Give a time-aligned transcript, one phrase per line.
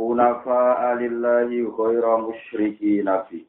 [0.00, 3.44] Hunafa'a lillahi ghaira musyriki nabi.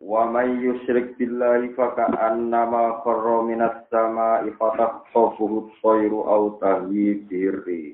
[0.00, 7.92] Wa man yusyrik billahi faka'annama kharra minas sama'i fataqtafuhu at-tayru aw tahwi birri.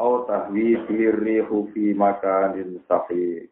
[0.00, 3.44] Aw tahwi birri fi makanin sahih.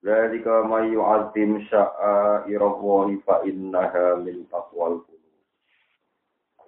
[0.00, 5.04] Dzalika may yu'azzim sya'airallahi fa innaha min taqwal.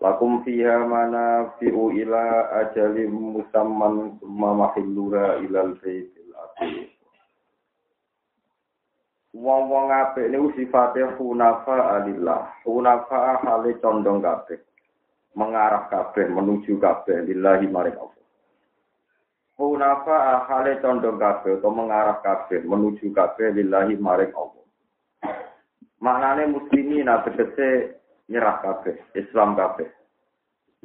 [0.00, 6.88] Lakum fiha manafi'u ila ajalim musamman summa mahilluha ilal baitil atiq.
[9.36, 12.48] Wong-wong apik niku sifate hunafa alillah.
[12.64, 14.58] Hunafa hale condong kabeh.
[15.36, 18.24] Mengarah kabeh menuju kabeh lillahi maring Allah.
[19.60, 24.64] Hunafa hale condong kabeh atau mengarah kabeh menuju kabeh lillahi maring Allah.
[26.00, 27.99] Maknane muslimin tegese
[28.30, 29.90] nyerah kabeh, Islam kabeh.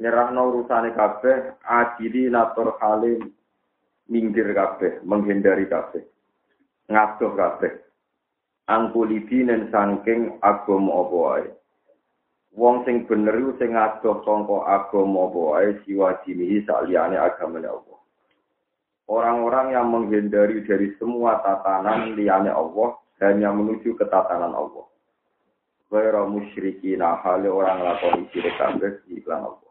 [0.02, 3.32] Nyerah no urusane kabeh, ajili natur halim
[4.10, 6.02] minggir kabeh, menghindari kabeh.
[6.90, 7.72] Ngadoh kabeh.
[8.66, 11.46] Angkulidinen saking agama apa wae.
[12.56, 17.98] Wong sing bener iku sing ngadoh sangka agama apa wae siwa jinihi saliyane Allah.
[19.06, 24.86] Orang-orang yang menghindari dari semua tatanan liyane Allah hanya menuju ke tatanan Allah.
[25.86, 29.70] Gaira musyrikin hale orang lakoni syirik kabeh iklan Allah.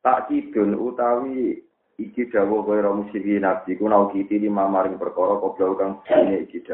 [0.00, 1.60] Tak kidun utawi
[2.00, 6.64] iki dawuh gaira musyrikin nabi ku nau kiti lima maring perkara kobra kang sine iki.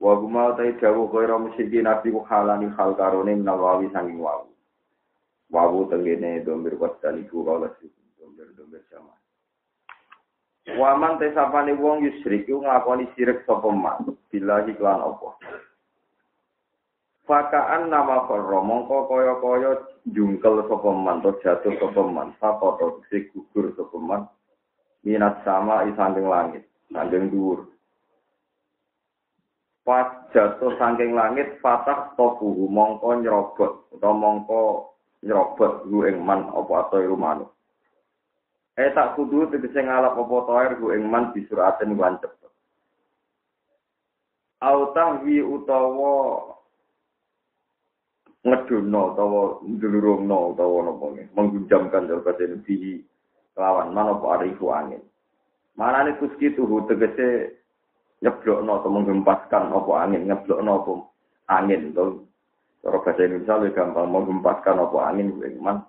[0.00, 4.48] Wa guma utai dawuh gaira musyrikin nabi ku halani hal karone nawawi sanging wawu.
[5.52, 7.68] Wawu tengene domir wasdan iku kala
[8.16, 9.12] domir-domir sama.
[10.74, 15.38] Waman tesapane wong yusrik ku nglakoni syirik sapa man billahi lan apa.
[17.26, 19.70] Fakaan nama korro mongko kaya kaya
[20.14, 24.22] jungkel sapa man to jatuh sapa man sakoto si gugur sapa man
[25.02, 26.62] minat sama isanding langit
[26.94, 27.66] sanding dhuwur.
[29.82, 34.94] Pas jatuh saking langit fatah tofuhu mongko nyerobot utawa mongko
[35.26, 37.50] nyerobot lu ing man apa ato rumanu
[38.76, 42.30] eh tak kudu tegese ngalap apa toer ku ing man disuraten wancep
[44.56, 46.55] Autah wi utawa
[48.46, 53.02] ngedono utawa ndulurungno utawa napa nggih menggunjamkan bahasa Nabi
[53.58, 55.02] lawan manapa arifu angin.
[55.74, 57.58] Manane kuski tuhu tegese
[58.22, 60.92] nyeblokno atau menggempaskan apa angin, nyeblokno apa
[61.50, 62.22] angin to.
[62.86, 65.82] Cara bahasa Indonesia lebih gampang menggempaskan apa angin kuwi man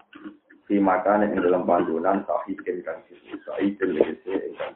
[0.66, 4.74] si makan yang dalam pandunan sahihin kan situ sahihin tegese ingkang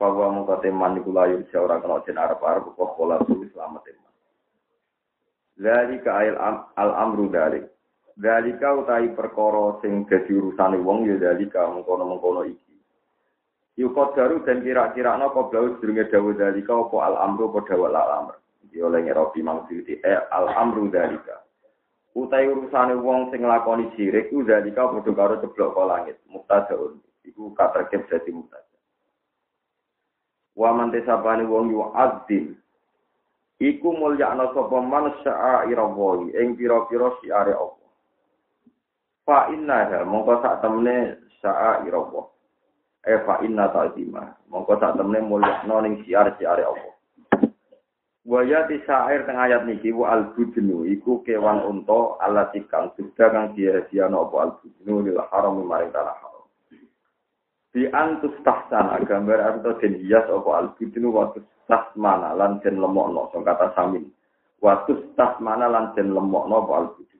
[0.00, 4.09] bahwa muka teman iku layu orang kena jen arep-arep kok pola selamat teman.
[5.60, 7.68] Zalika al, al amru dalik.
[8.16, 12.76] Zalika utai perkara sing dadi urusane wong ya zalika mengkono-mengkono iki.
[13.76, 17.92] Yukot daru dan kira-kira no kau blau sedurunge dawuh dalika apa al amru apa dawuh
[17.92, 18.34] al amr.
[18.68, 21.44] Iki oleh ngerobi mangsudi eh al amru dalika.
[22.16, 26.16] Utai urusane wong sing nglakoni sirik ku dalika padha karo ceblok ka langit.
[26.28, 27.00] Muktadaun.
[27.24, 28.76] Iku katerkep dadi muktada.
[30.56, 32.56] Wa man tesapane wong yu azim
[33.60, 37.88] iku mulyakna sapa man sya'irallahi ing pira-pira siare Allah.
[39.28, 42.24] Fa inna mongko sak temene sya'irallah.
[43.04, 44.24] Eh fa inna ta'zima.
[44.48, 46.92] Mongko sak temene mulyakna ning siar-siare Allah.
[48.24, 53.32] Waya di syair tengah ayat niki wa al budnu iku kewan unta alati kang sudah
[53.32, 56.29] kang dia-diano apa al budnu lil haram maring tanah
[57.70, 61.30] Di antus tahsana gambar atau den hias apa al budnu wa
[61.70, 64.10] tasmana lan den lemokno sing kata samin.
[64.58, 67.10] Watus tasmana lan den lemokno apa albudu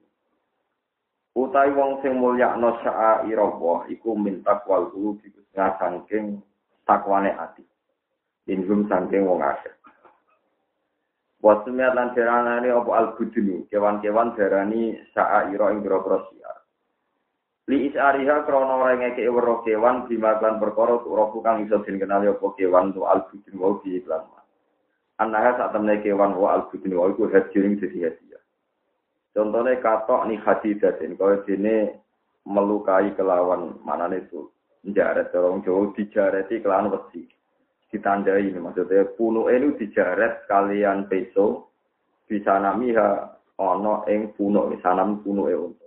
[1.39, 6.43] utai wong sing mulyakno sya'irallah iku minta wal qulubi sangking
[6.85, 7.65] takwane ati.
[8.51, 9.75] Ingum sangking wong akeh
[11.41, 16.60] Wasumiat lan darani apa al-budunu, kewan-kewan darani sa'ira ing biro siar.
[17.71, 22.47] Li isariha krono ora ngeke weruh kewan bimaklan perkara turofu kang iso den kenali apa
[22.59, 24.27] kewan tu al-budun wa bi iklan.
[25.23, 28.43] Anaha saat temen kewan wa al budin wa iku hadirin jadi hadiah.
[29.31, 32.03] Contohnya katok nih hadidatin, kalau dene
[32.43, 34.51] melukai kelawan mana itu
[34.83, 37.29] jaret orang Jawa dijareti kelawan besi
[37.91, 41.75] ditandai ini maksudnya puno ini dijaret kalian peso
[42.25, 45.80] bisa namiha ono ing puno sanam puno e untuk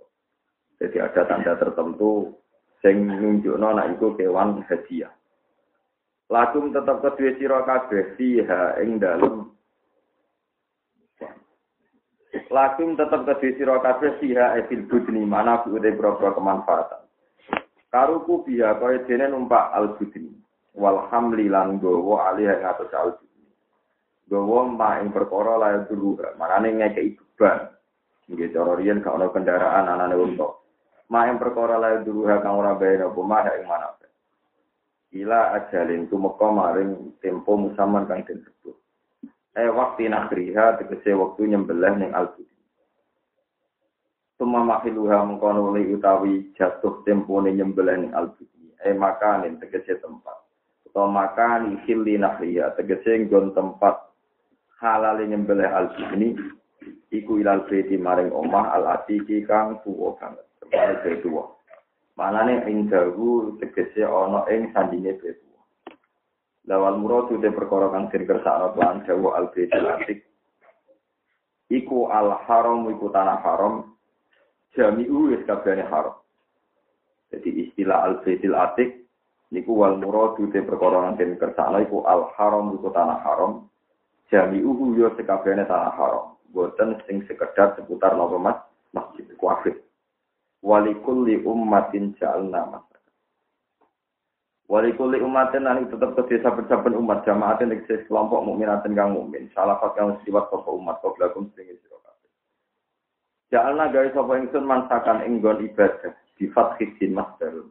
[0.84, 2.36] jadi ada tanda tertentu
[2.84, 5.08] sing nunjukno nek iku kewan hadiah.
[6.28, 9.48] Lakum tetap kedua sira kabeh fiha ing dalem
[12.52, 17.08] lakum tetap kedua sira kabeh fiha fil budni mana bude berapa kemanfaatan.
[17.88, 20.36] Karuku biha kaya dene numpak al budni.
[20.76, 23.48] Wal lan gowo alih ing atus al budni.
[24.28, 27.72] Gowo ma ing perkara lae dulu manane ngekeki beban.
[28.28, 30.63] Nggih cara riyen kendaraan anane untuk
[31.12, 33.94] ma yang perkara lain dulu kang ora bayar apa mah ing mana
[35.14, 38.74] ila ajalin tumeka maring tempo musaman kang sebut.
[39.54, 42.34] Eh waktu nakriha tegese waktu nyembelih ning al
[44.34, 48.34] Tuma mahiluha mengkono utawi jatuh tempo ning nyembelih ning al
[48.82, 50.42] eh makanin tegese tempat.
[50.90, 54.10] Atau makan ihili nakriha tegese nggon tempat
[54.82, 56.34] halal nyembelih al ini
[57.14, 60.42] iku ilal beti maring omah al atiki kang tuwa banget
[60.74, 61.44] kepala betua.
[62.14, 65.60] Manane ing dawu tegese ana ing sandinge betua.
[66.66, 70.18] Lawal muradu te perkara kang den kersakno lan dawu al atik.
[71.70, 73.94] Iku al haram iku tanah haram
[74.74, 76.18] jami'u wis kabehane haram.
[77.30, 78.90] Jadi istilah al baitil atik
[79.50, 83.66] niku wal muradu te perkara kang den kersakno iku al haram iku tanah haram
[84.30, 86.38] jami'u yo sekabehane tanah haram.
[86.54, 88.54] Boten sing sekedar seputar nopo mas
[88.94, 89.83] masjid kuafir
[90.64, 93.12] walikulli ummatin ja'alna masakan.
[94.64, 99.52] Walikulli ummatin nanti tetap ke saben-saben umat jamaatin eksis kelompok mukminatin kang mukmin.
[99.52, 102.32] Salafat kang siwat sapa umat qablakum sing sira kabeh.
[103.52, 107.68] Ja'alna gawe sapa ingsun mansakan ing ibadah di fathid masdar.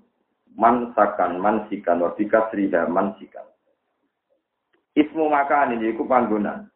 [0.54, 3.50] Mansakan mansikan wa kasriha mansikan.
[4.94, 6.69] Ismu makan ini iku panggonan.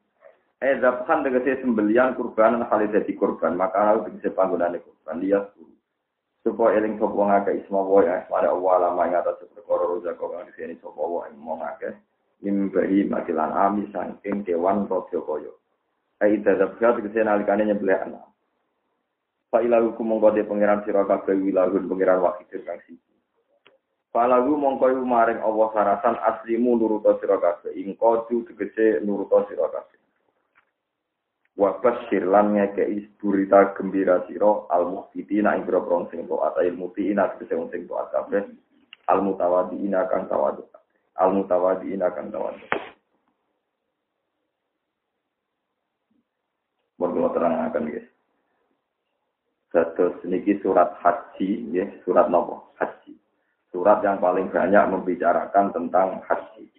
[0.57, 5.53] Eh zaphan tegese sembelian kurban hal dadi kurban maka harus tegese panggonane kurban lihat
[6.47, 10.47] supaya eling sapa ngake isma wa ya pada Allah lama ing atas perkara kok kang
[10.47, 11.99] disini sapa wa ing mong ngake
[12.39, 15.51] mimbahi makilan ami saking kewan rodya kaya.
[16.23, 18.23] Ai dadap gat kese nalikane nyembelih anak
[19.51, 23.15] Fa ilahu mongko de pangeran sira kabeh wilahun pangeran wahid kang siji.
[24.15, 27.75] Falagu mongko maring Allah sarasan aslimu nuruta sira kabeh.
[27.75, 29.96] Ing kodu tegese nuruta sira kabeh
[31.57, 37.57] Wabas sirlan ngekei berita gembira siro al muhfitina ing boro sing taat il mutina tegese
[37.57, 38.45] wong sing taat kabeh
[39.09, 40.61] al mutawadiina kang tawadu
[41.17, 42.61] al mutawadiina kang tawadu
[46.97, 48.09] Mau terang akan guys.
[49.69, 53.13] Satu niki surat haji, ya surat nopo haji.
[53.69, 56.76] Surat yang paling banyak membicarakan tentang haji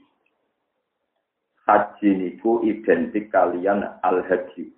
[1.68, 4.72] haji niku identik kalian al haji.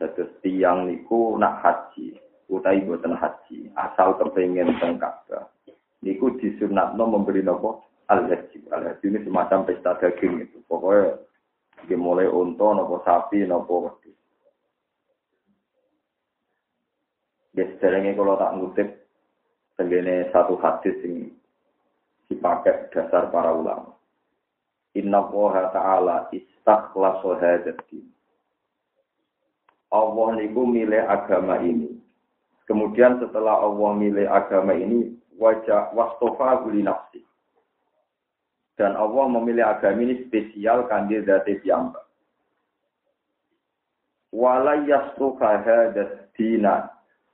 [0.00, 2.18] Terus tiang niku nak haji,
[2.50, 4.98] utai buatan haji, asal kepengen teng
[6.00, 8.58] Niku disunatno memberi nopo al haji.
[8.74, 10.58] Al haji ini semacam pesta daging itu.
[10.66, 11.20] Pokoknya
[11.86, 14.18] dimulai unta nopo sapi nopo wedhus.
[17.54, 17.68] Ya
[18.16, 18.88] kalau tak ngutip
[19.76, 21.28] tenggene satu hadis yang
[22.32, 23.99] dipakai dasar para ulama.
[24.98, 28.10] Inna Allah Ta'ala istakhlasu hadat din.
[29.90, 31.98] Allah niku milih agama ini.
[32.70, 37.26] Kemudian setelah Allah milih agama ini, wajah wastofa guli nafsi.
[38.78, 42.06] Dan Allah memilih agama ini spesial kandidat piyambak.
[44.30, 46.86] Wala yasruha hadat dina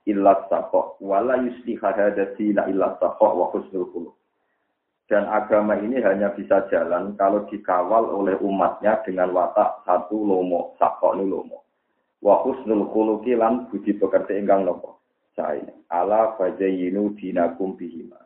[0.09, 0.97] illa saqo.
[0.97, 4.16] Wala yusliha hadat dina illa saqo wa khusnul qulub.
[5.07, 11.15] Dan agama ini hanya bisa jalan kalau dikawal oleh umatnya dengan watak satu lomo, sakok
[11.15, 11.63] ini lomo.
[12.19, 14.99] Wa husnul khuluqi lan budi pekerti ingkang nopo.
[15.31, 18.19] Saya ala fajayinu dinakum bihima.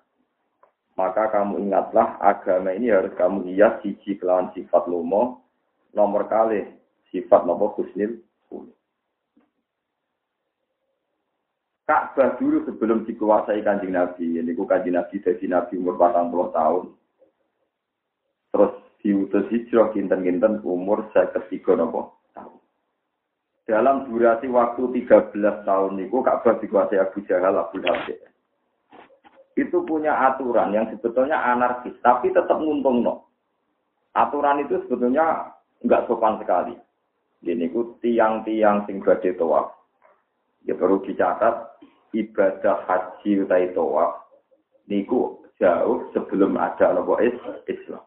[0.97, 5.45] Maka kamu ingatlah agama ini harus kamu hias siji kelawan sifat lomo.
[5.93, 6.65] Nomor kali
[7.13, 8.80] sifat nopo husnul khuluq.
[11.91, 14.39] Ka'bah dulu sebelum dikuasai kanjeng Nabi.
[14.39, 16.83] Ini ku kanjeng Nabi dari Nabi umur 40 tahun.
[18.55, 22.63] Terus diutus hijrah kinten-kinten umur saya ketiga nopo tahun.
[23.67, 25.35] Dalam durasi waktu 13
[25.67, 28.23] tahun itu Ka'bah dikuasai Abu Jahal, Abu Habib.
[29.59, 33.27] Itu punya aturan yang sebetulnya anarkis, tapi tetap nguntung no.
[34.15, 35.51] Aturan itu sebetulnya
[35.83, 36.71] nggak sopan sekali.
[37.43, 39.80] Ini ku tiang-tiang sing badhe tawaf.
[40.65, 41.81] Ya perlu dicatat
[42.13, 44.27] ibadah haji utai tawaf
[44.85, 48.03] niku jauh sebelum ada nopo Islam.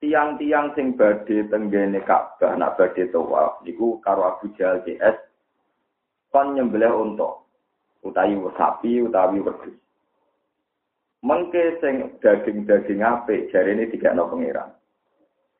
[0.00, 5.16] Tiang-tiang sing badhe tenggene Ka'bah nak badhe tawaf niku karo Abu Jahal CS
[6.32, 7.40] kon nyembelih unta
[8.00, 9.76] utawi sapi utawi wedhus.
[11.20, 14.72] Mengke sing daging-daging apik jarine dikekno pangeran.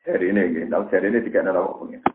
[0.01, 2.10] Jarine nggih, jarine dikekno pangeran.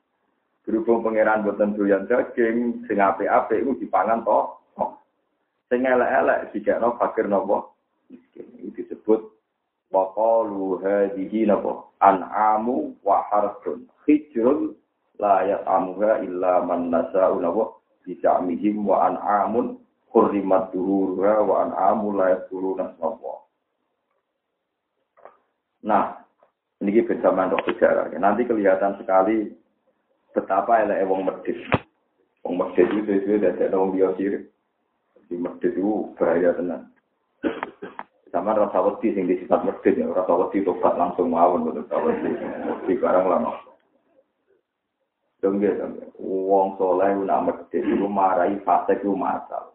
[0.67, 4.41] Berhubung pangeran boten doyan daging, sing apik-apik iku dipangan to.
[5.71, 7.71] Sing elek-elek dikekno fakir napa?
[8.11, 8.51] Miskin.
[8.67, 9.31] Itu disebut
[9.95, 11.47] waqalu hadhihi?
[12.03, 13.87] An'amu wa harfun.
[14.11, 14.75] Hijrun
[15.23, 17.79] la ya'amuha illa man nasa'u napa?
[18.03, 19.79] Bisa'mihim wa an'amun
[20.11, 23.39] hurrimat duhuruha wa an'amu la yakuruna Allah.
[25.87, 26.05] Nah,
[26.83, 28.11] ini bersamaan untuk sejarah.
[28.19, 29.55] Nanti kelihatan sekali
[30.37, 31.57] betapa elek wong medit.
[32.45, 34.53] Wong medit itu sesuai dari wong dia sirik.
[35.33, 36.93] Di medit itu bahaya tenan.
[38.29, 42.37] Sama rasa wedi sing disifat medit ya, rasa wedi tobat langsung mawon rasa wedi.
[42.85, 43.57] Di barang lama.
[45.41, 45.73] Dongge,
[46.21, 49.73] wong soleh nak medit itu marahi fase itu masal.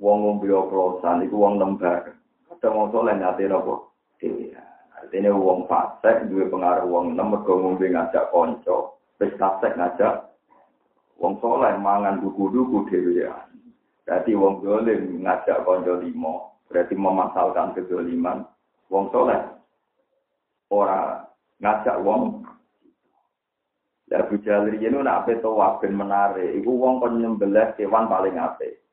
[0.00, 2.16] Wong ngombe oplosan itu wong lembar.
[2.48, 3.92] Kadang wong soleh nyate nopo?
[4.24, 4.62] Iya.
[4.96, 10.34] Artinya wong fasek duwe pengaruh wong enem mergo ngombe ngajak kanca wis kasek ngajak
[11.22, 13.46] wong soleh mangan duku-duku dhewe ya.
[14.02, 18.42] Berarti wong dolim ngajak konco limo, berarti memasalkan kedoliman.
[18.90, 19.38] Wong soleh
[20.74, 21.22] ora
[21.62, 22.42] ngajak wong
[24.12, 26.52] Ya Abu Jalil ini nak tawaf ben menarik.
[26.60, 28.84] Iku wong kon nyembelih kewan paling apik.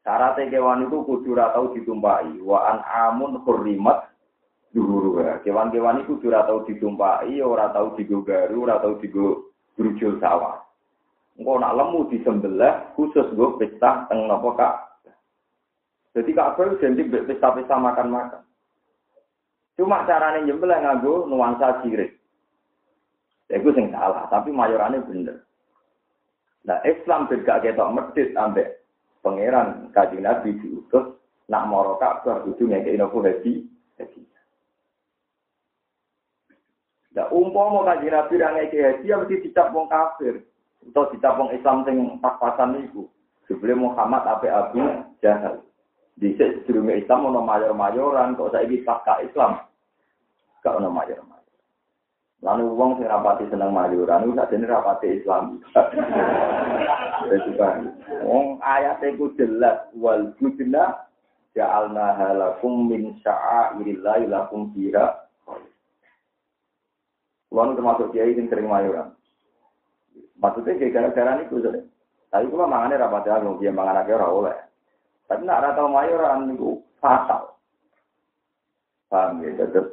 [0.00, 1.36] Syaratnya kewan itu kudu
[1.76, 2.40] ditumpai.
[2.40, 4.08] Wa an amun hurrimat
[4.72, 6.32] dulu Kewan-kewan itu kudu
[6.72, 9.45] ditumpai, ora tau digogaru, ora tau digo
[9.76, 10.64] brujul sawah.
[11.36, 15.04] Engkau nak lemu di sembelah khusus gue pesta teng nopo kak.
[16.16, 18.40] Jadi kak Abel jadi pesta-pesta makan-makan.
[19.76, 22.16] Cuma caranya nyembelah nganggo nuansa sirik.
[23.52, 25.44] Ya itu sing salah, tapi mayorannya bener.
[26.66, 28.82] Nah Islam tidak ketok medit ambek
[29.22, 31.14] pangeran kaji Nabi diutus
[31.46, 33.52] nak moro Ka'bah kudu haji.
[34.00, 34.20] Haji.
[37.16, 40.44] Nah, umpama kanjeng Nabi ra ngeke haji ya mesti dicap wong kafir.
[40.92, 43.08] Atau dicap wong Islam sing pas-pasan niku.
[43.48, 44.84] Sebelum Muhammad ape Abu
[45.24, 45.64] Jahal.
[46.20, 49.64] Di sedurunge Islam ono mayor-mayoran kok saiki pasca Islam.
[50.60, 51.56] Gak ono mayor-mayor.
[52.44, 55.64] Lalu wong sing rapati seneng mayoran iku sakjane rapati Islam.
[57.32, 57.96] Wis kan.
[58.28, 61.08] Wong ayate ku jelas wal budna
[61.56, 65.25] ja'alna halakum min sya'airillahi lakum fiha
[67.46, 69.14] Kulo termasuk kiai yang sering mayoran.
[70.36, 71.62] Maksudnya kayak gara-gara ini tuh
[72.26, 74.56] Tapi kulo mangannya rapat ya, dia mangan aja oleh.
[75.26, 77.58] Tapi nak rata mayoran itu fatal.
[79.06, 79.54] Paham ya?
[79.58, 79.86] Tetap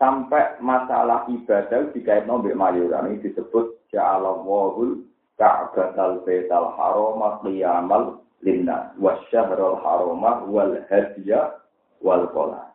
[0.00, 5.04] sampai masalah ibadah dikait nombek mayoran ini disebut ja'alallahul
[5.36, 11.60] ka'batal baital harama qiyamal linnas wasyahrul harama wal hadiya
[12.02, 12.72] wal qala.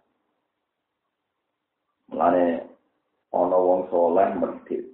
[2.07, 2.76] Mulane
[3.37, 4.85] ana wong soleh medhit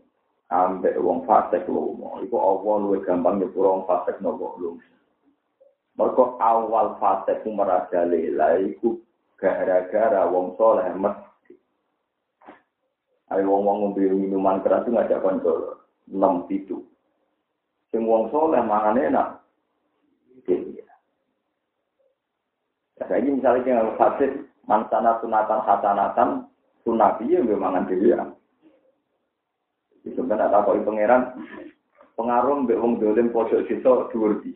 [0.52, 4.84] ambek wong fasik lomo iku Allah luwih gampang nyepuro wong fasik nopo lomo
[5.96, 9.00] mergo awal fasik ku merajalela iku
[9.40, 11.58] gara-gara wong soleh medhit
[13.34, 16.86] ayo wong-wong ngombe minuman keras ngajak kanca enam pitu.
[17.90, 19.30] Sing wong soleh mangan enak
[22.94, 24.32] Ya, saya misalnya yang fasik
[24.70, 26.30] mansana sunatan hasanatan
[26.84, 28.28] sunah piye mbek mangan ya.
[30.04, 31.22] Itu kan tak takoki pangeran
[32.20, 34.52] pengaruh mbek wong dolim pojok desa dhuwur di.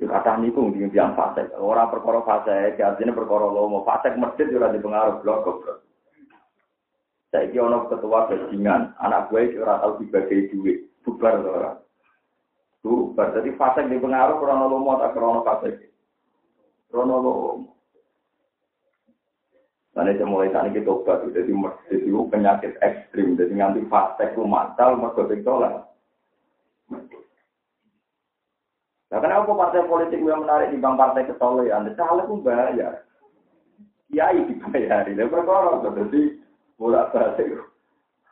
[0.00, 1.52] Ya kata niku ndi yang fasik.
[1.60, 3.84] Ora perkara fasik, artinya perkara lomo.
[3.84, 5.78] Fasik masjid ora dipengaruh blok goblok.
[7.30, 11.78] Saiki ana ketua bajingan, anak gue ora tau dibagi duit, bubar ora.
[12.80, 15.78] Bubar, jadi fasik dipengaruh krono lomo tak krono fasik.
[16.88, 17.79] Krono lomo.
[20.00, 21.52] Karena saya mulai saat ini tobat, jadi
[21.92, 25.84] itu penyakit ekstrim, jadi nganti fase matal, masuk ke sholat.
[29.12, 31.92] Nah, kenapa partai politik yang menarik di bang partai kesolehan?
[31.92, 33.04] Caleg pun bayar.
[34.08, 36.20] Kiai dibayar, ini perkara, jadi
[36.80, 37.60] bolak balik.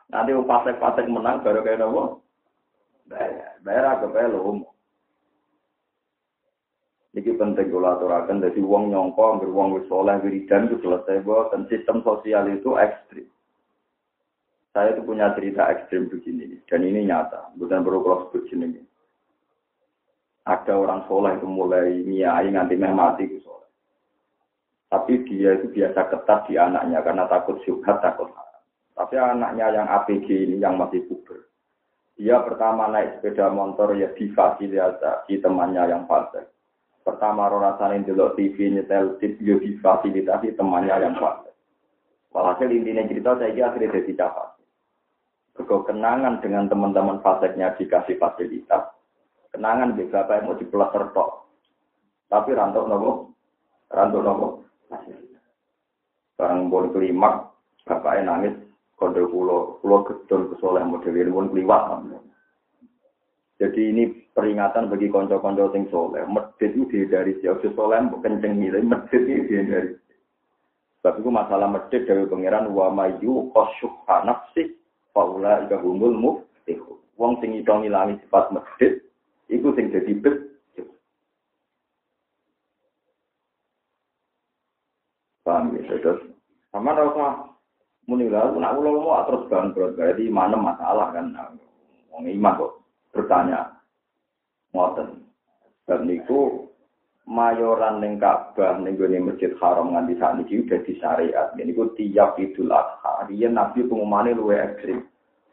[0.09, 2.25] Nanti partai-partai menang, baru kayak nopo.
[3.05, 4.73] Bayar, bayar agak bayar loh.
[7.09, 12.05] Iki penting kalau aturakan, jadi uang nyongko, beruang wis soleh, wiridan itu selesai, dan sistem
[12.05, 13.25] sosial itu ekstrim.
[14.69, 18.77] Saya itu punya cerita ekstrim begini, dan ini nyata, bukan perlu kalau sebut sini.
[20.45, 23.69] Ada orang soleh itu mulai niai nganti meh mati itu soleh.
[24.89, 28.61] Tapi dia itu biasa ketat di anaknya karena takut syubhat, takut haram.
[28.97, 31.49] Tapi anaknya yang APG ini yang masih puber.
[32.17, 36.49] Dia pertama naik sepeda motor ya difasilitasi temannya yang fasik.
[37.09, 41.57] Pertama rasanya dulu TV nyetel tip ya difasilitasi temannya yang fasik.
[42.29, 44.49] Walhasil intinya cerita saya kira akhirnya jadi capek.
[45.89, 48.93] kenangan dengan teman-teman faseknya dikasih fasilitas,
[49.49, 51.49] kenangan di bapak mau dipelaster tok.
[52.29, 53.33] Tapi rantok nopo,
[53.89, 54.47] rantok nopo.
[56.37, 57.49] Barang pun kelimak,
[57.89, 58.53] bapaknya nangis,
[59.01, 61.83] kode pulau, pulau gedon kesoleh model ini pun keliwat.
[63.59, 64.03] Jadi ini
[64.39, 66.23] peringatan bagi konco-konco sing soleh.
[66.23, 69.91] Medit itu dari siapa soleh, kenceng nilai, medit itu dari.
[71.03, 74.79] Sebab itu masalah medit dari pangeran wa mayu kosyuha nafsi
[75.11, 77.03] faula ika humul muftihu.
[77.19, 79.03] Wong sing iso ngilangi sifat medit
[79.49, 80.35] Iku sing jadi bet.
[85.41, 86.21] Paham ya, terus.
[86.69, 87.49] Sama rasa
[88.05, 91.33] munilah, nak ulo mau terus bangkrut, berarti mana masalah kan?
[92.13, 92.73] Wong iman kok
[93.09, 93.78] bertanya,
[94.73, 95.25] ngoten.
[95.89, 96.69] Dan itu
[97.29, 101.53] mayoran ning Ka'bah ning gone Masjid Haram nganti sakniki udah di syariat.
[101.57, 105.05] Niku tiap Idul Adha, riyen Nabi pengumane luwe ekstrim.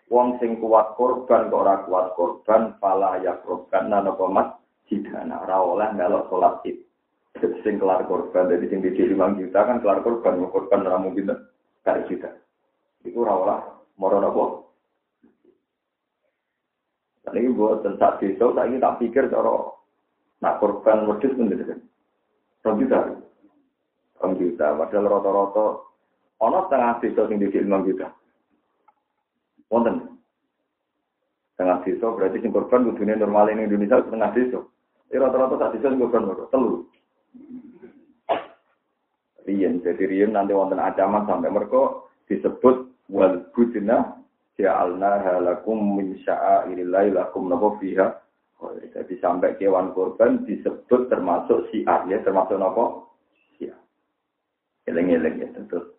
[0.06, 4.54] Wong sing kuat korban kok ora kuat korban, pala ya korban napa mas
[4.86, 6.78] jidana ora oleh melok salat id.
[7.66, 11.34] Sing kelar korban dari sing di 5 juta kan kelar korban, mau korban mungkin
[11.82, 12.30] kali juta.
[13.02, 13.58] Iku ora oleh
[13.98, 14.65] moro napa.
[17.36, 19.76] Ini buat tentang desa, saya ini tak pikir cara
[20.40, 21.84] nak korban wedus tidak.
[22.64, 22.98] Rong juta.
[24.24, 24.66] Rong juta.
[24.72, 25.66] Padahal rata-rata,
[26.40, 28.08] ono setengah desa sing di 5 juta.
[29.68, 30.16] Wonten.
[31.52, 34.60] Setengah desa berarti sing korban kudune normal ini Indonesia setengah desa.
[35.12, 36.88] Ini rata-rata tak desa sing korban loro, telu.
[39.46, 44.25] Rien, jadi Rien nanti wonten ancaman sampai mereka disebut wal budina
[44.56, 52.08] ja'alna halakum min sya'airillahi lakum napa fiha Oh, jadi sampai kewan korban disebut termasuk siar
[52.08, 53.04] ya termasuk apa?
[53.52, 53.76] Siar.
[54.88, 55.92] Eleng-eleng ya tentu.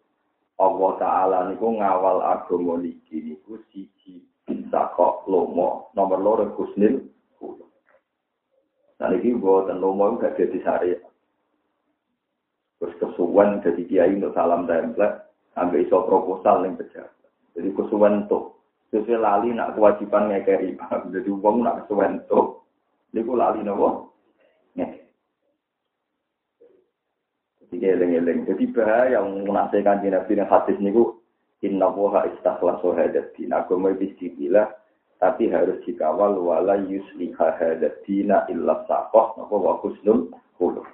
[0.58, 7.06] Allah Ta'ala niku ngawal agama niki niku siji bisa kok lomo nomor loro kusnil
[8.98, 11.06] Nah ini buatan lomo gak jadi syariat.
[12.82, 17.17] Terus kesuwan jadi kiai untuk salam template, sampai iso proposal yang pejabat.
[17.58, 18.54] Jadi kesuwan tuh,
[18.94, 20.78] sesuai lali nak kewajiban ngekeri,
[21.14, 22.62] jadi uang nak kesuwan tuh.
[23.12, 24.14] Ini lali nopo.
[27.68, 28.48] Jadi eleng-eleng.
[28.48, 31.20] Jadi bahaya yang menasihkan di Nabi yang hadis niku
[31.60, 33.68] inna woha istakhlasu hadatina.
[33.68, 34.72] Agama istilah
[35.20, 40.88] tapi harus dikawal wala yusliha hadatina illa sakoh napa wa husnul khuluq.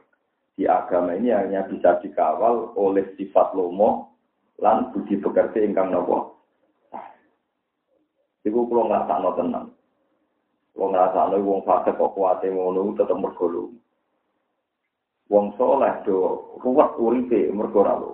[0.58, 4.18] Di agama ini hanya bisa dikawal oleh sifat lomo
[4.58, 6.34] lan budi pekerti ingkang napa.
[8.44, 9.66] Iku kula ngrasakno tenan.
[10.76, 13.72] Wong ngrasakno wong fasik kok kuwate ngono tetep mergo
[15.32, 18.12] wong soleh do ruwet uripe mergo ora lu.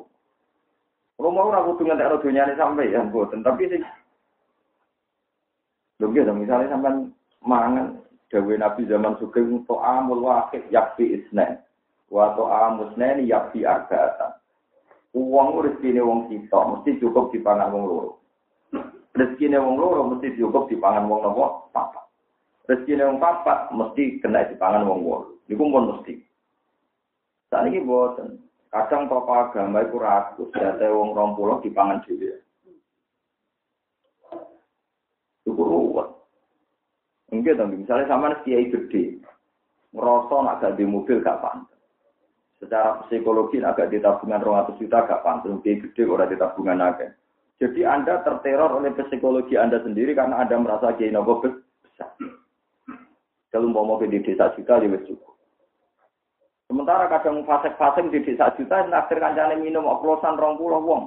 [1.20, 3.84] Kalau mau ora kudu ngentek dunyane sampai ya mboten, tapi sing
[6.00, 7.12] Lho nggih misalnya sampean
[7.44, 8.00] mangan
[8.32, 11.60] dawe Nabi zaman sugeng to amul wahid yakfi isnen.
[12.08, 14.40] Wa to amusnen yakfi arba'atan.
[15.12, 18.12] Uang rezekine wong kita mesti cukup dipangan wong loro.
[19.18, 21.70] Rezekine wong loro mesti cukup dipangan wong nopo?
[21.74, 22.06] Papat.
[22.70, 25.40] Rezekine wong papat mesti kena dipangan wong wolu.
[25.50, 26.14] Niku pun mesti.
[27.50, 28.50] Saat ini boten.
[28.70, 32.38] Kadang tokoh agama itu ragu, jate wong rompulo di pangan dhewe.
[35.42, 36.06] Itu ruwet.
[37.34, 39.22] Enggak dong, misalnya sama kiai gede,
[39.94, 41.82] ngerasa nak di mobil gak pantas.
[42.62, 47.18] Secara psikologi agak di tabungan 200 juta gak pantas, kiai gede orang di tabungan agak.
[47.60, 52.16] Jadi Anda terteror oleh psikologi Anda sendiri karena Anda merasa kiai nopo besar.
[53.52, 55.36] Kalau mau mau di desa juta, ya cukup.
[56.70, 61.04] Sementara kadang fasek-fasek di desa juta, naktir kancane minum oplosan rong puluh wong.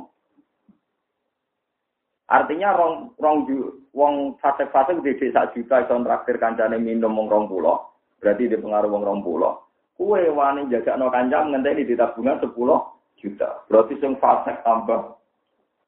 [2.29, 7.47] Artinya rong rong ju, wong fasek-fasek di desa juta itu traktir kancane minum wong rong
[7.47, 7.79] puluh,
[8.19, 9.57] berarti di pengaruh wong rong puluh.
[9.95, 12.83] Kue wani jaga no kancam ngenteni di tabungan sepuluh
[13.23, 13.62] juta.
[13.71, 15.15] Berarti sing fasek tambah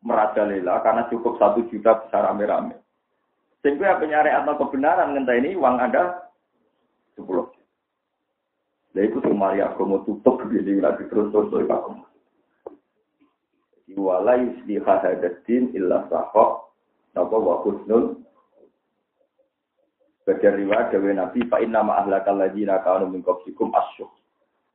[0.04, 2.76] merajalela karena cukup satu juta bisa rame-rame.
[3.64, 6.28] Sehingga penyari atau kebenaran ngenteni uang ada
[7.16, 7.48] sepuluh
[8.94, 11.98] Lah iku sing mari agama tutup gede lagi terus terus terus aku.
[13.98, 16.70] Wala yusli hadatin illa sahok
[17.14, 18.22] napa wa husnul
[20.24, 24.08] Bagian riwayat Nabi fa inna ma ahlakal ladina kanu min qablikum asyuk.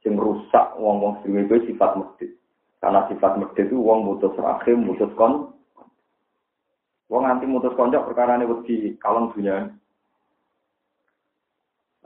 [0.06, 2.38] Sing rusak wong-wong itu sifat medit.
[2.80, 5.52] Karena sifat medit itu wong mutus rahim, mutus kon.
[7.12, 9.68] Wong anti mutus konco perkara ini wedi kalong dunia.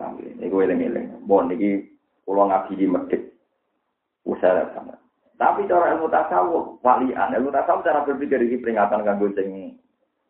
[0.02, 1.22] Nah, ini gue eling-eling.
[1.30, 1.86] Bon, ini
[2.26, 3.22] pulau ngaji di medit.
[4.26, 4.98] Usaha sangat.
[5.38, 9.76] Tapi cara ilmu tasawuf, walian, ilmu tasawuf cara berpikir ini peringatan kanggo sing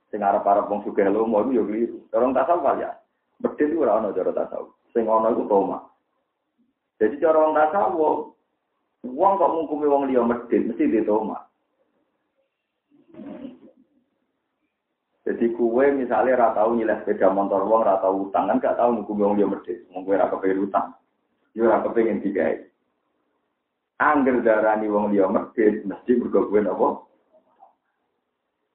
[0.10, 1.98] sing arep-arep wong sugih lomo iku ya keliru.
[2.10, 2.96] Cara tasawuf walian.
[3.40, 4.74] Medit itu ora ana cara tasawuf.
[4.92, 5.86] Sing ana iku toma.
[6.98, 8.34] Jadi cara tasawuf,
[9.04, 11.38] wong kok ngukumi wong liya medit mesti ditoma.
[15.24, 18.92] Jadi kue misalnya ora tau nyileh sepeda motor wong ora tau utang kan gak tau
[18.92, 19.84] ngukumi wong liya medit.
[19.92, 20.88] Wong kowe ora kepengin utang.
[21.56, 22.56] Yo ora kepengin digawe.
[24.04, 26.90] Angger darani wong liya medit mesti mergo kowe napa?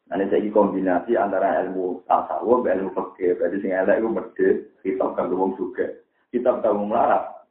[0.08, 3.36] Nah, ini kombinasi antara ilmu tasawuf ilmu fikih.
[3.36, 5.84] Berarti sing elek iku medhit, kitab kanggo juga.
[6.32, 7.44] Kitab kanggo melarat.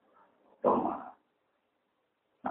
[0.65, 1.06] Toma.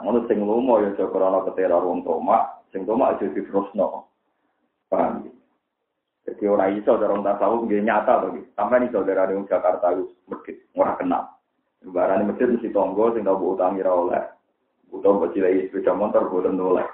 [0.02, 4.10] Ngono sing lomo ya aja krana keteror wong toma, sing toma aja diterusno.
[4.90, 5.28] Paham?
[6.26, 8.42] Jadi orang iso orang tasawuf nggih nyata to iki.
[8.50, 11.22] Nih saudara di Jakarta itu medhit, ora kenal.
[11.86, 14.24] Barane medhit mesti tonggo sing tau utangi ra oleh.
[14.90, 16.86] Utawa bocil sepeda motor boten oleh.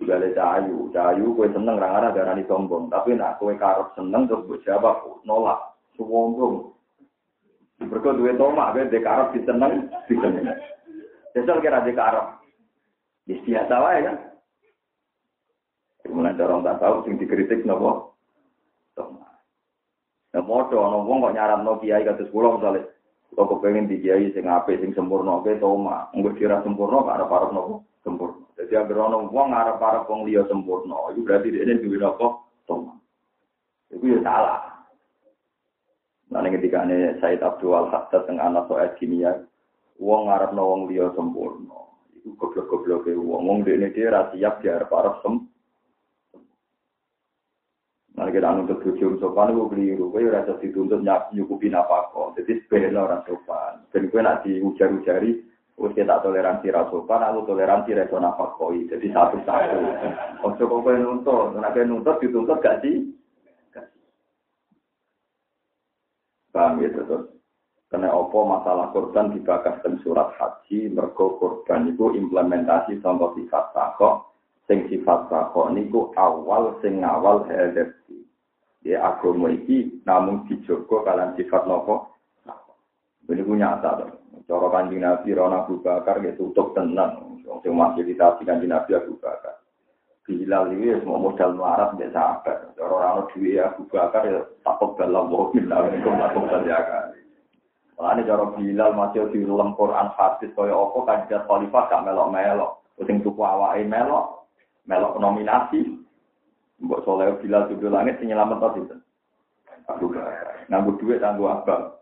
[0.00, 4.64] Gale cahayu, cahayu kue seneng rangara darani sombong, tapi nak kue karep seneng terus buat
[4.64, 4.96] jawab
[5.28, 5.60] nolak,
[5.94, 6.72] sombong.
[7.84, 10.56] Mereka duwe tomak, kue dek karep diseneng, diseneng.
[11.36, 12.26] Jajal kira dek karep,
[13.26, 14.16] biasa wae kan.
[16.10, 18.18] Mulai dorong tak tahu, sing dikritik nopo.
[20.30, 22.86] Nah, modo, wong kok nyaran no kiai kados kula misalnya,
[23.34, 27.50] kok kepengen di kiai sing apik sing sempurna, kue tomak, nggak kira sempurna, karena parah
[27.50, 28.46] nopo sempurna.
[28.54, 32.26] Jadi agar ono wong arep para wong liya sempurna, itu berarti dia ini duwe apa?
[32.66, 32.94] Toma.
[33.90, 34.86] Itu ya salah.
[36.30, 39.34] Nah, ketika ini Said Abdul Al-Haddad teng anak soal kimia,
[40.00, 41.78] wong ngarep wong liya sempurna.
[42.16, 45.36] Iku goblok-goblok e wong wong dene dia ra siap diarep arep sem.
[48.16, 50.12] Nah, kita nuntut bojo sopan iku keliru.
[50.12, 52.36] Kowe ora iso dituntut nyukupi nafkah.
[52.36, 53.86] Jadi sebenarnya ora sopan.
[53.92, 58.84] Ben kowe nak diujar-ujari Wis kita toleransi rasopan, aku toleransi reso nafakoi.
[58.84, 59.80] Jadi satu-satu.
[60.44, 63.08] Ojo kok kowe nuntut, nek kowe nuntut dituntut gak sih?
[66.52, 67.39] Paham ya terus.
[67.90, 74.30] Karena opo masalah korban dibakas dan surat haji, mergo korban itu implementasi contoh sifat takok,
[74.70, 78.22] sing sifat takok niku awal sing awal hedesi.
[78.86, 82.14] Ya agama iki namun dijogo kalian sifat nopo.
[83.30, 84.10] Ini punya nyata
[84.50, 87.38] Cara kanjeng Nabi Rona Abu Bakar ya tutup tenang.
[87.46, 89.62] Yang masih ditasi kanjeng Nabi Abu Bakar.
[90.26, 92.56] Bilal ini semua modal melarat tidak sabar.
[92.74, 96.78] Cara orang duit Abu Bakar ya takut dalam ini kok takut saja
[98.00, 102.80] Malah ini cara Bilal masih di dalam Quran hadis kaya apa kanjeng Khalifah gak melok-melok.
[103.04, 104.48] Sing tuku awake melok,
[104.88, 106.00] melok nominasi.
[106.80, 108.80] Mbok soleh Bilal tujuh langit sing nyelamet tadi.
[109.84, 110.64] Abu Bakar.
[110.72, 111.92] Nganggo duit nganggo abang.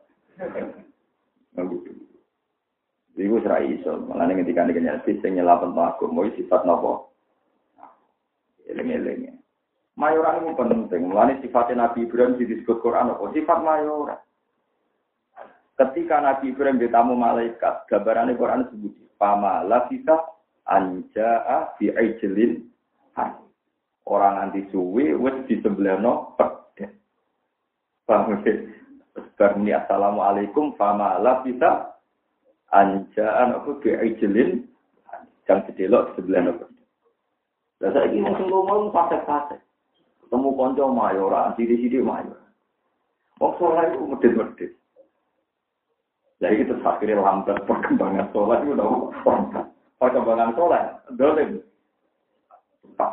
[1.58, 1.98] Nganggo duit.
[3.18, 7.10] Iku serai iso, malah nih ketika nih kenyal sih, nyela pentok mau sifat nopo.
[8.70, 9.34] Eleng-eleng.
[9.98, 13.34] Mayoran itu penting, malah sifatnya Nabi Ibrahim disebut Quran apa?
[13.34, 14.22] Sifat mayoran.
[15.78, 20.18] Ketika Nabi Ibrahim ditamu malaikat, gambarannya Quran sebut, Pama lafisa
[20.66, 22.66] anja'a fi ijlin
[24.08, 26.88] Orang anti suwi, wis di sebelah no, pedes.
[28.08, 28.40] Paham
[29.68, 29.84] ya?
[29.84, 31.92] Assalamualaikum, fama lafisa
[32.72, 34.64] anjaan aku ijlin
[35.44, 36.64] yang sedelok di sebelah nopo.
[37.84, 39.60] Lah saiki wong sing lomo fasek-fasek.
[40.24, 42.40] Ketemu kanca mayora, sithik-sithik mayor.
[43.40, 44.72] Wong saleh iku medhit-medhit.
[46.38, 49.10] Iki terus akhirnya lambat perkembangan sholat itu udah
[49.98, 50.84] perkembangan sholat
[51.18, 51.58] dolim.
[52.94, 53.12] Pak,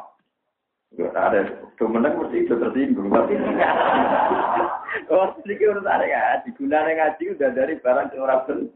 [0.94, 1.42] Gak ada
[1.82, 3.10] kemenang mesti itu tersinggung.
[5.12, 6.40] Oh sedikit urus ada ya.
[6.48, 8.70] Digunakan ngaji udah dari barang orang benar.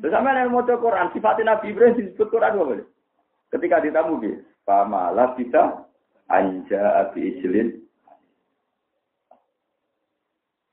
[0.00, 2.86] Terus sama yang mau Quran, sifatnya Nabi Ibrahim disebut Quran apa boleh?
[3.52, 5.84] Ketika ditamu dia, pamalah kita
[6.32, 7.84] anja abi ijlin.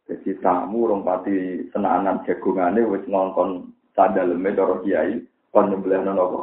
[0.08, 5.20] Jadi tamu orang pati senanan jagungannya wis ngongkon sandaleme cara kiai
[5.52, 6.42] kon nyembelih nono apa?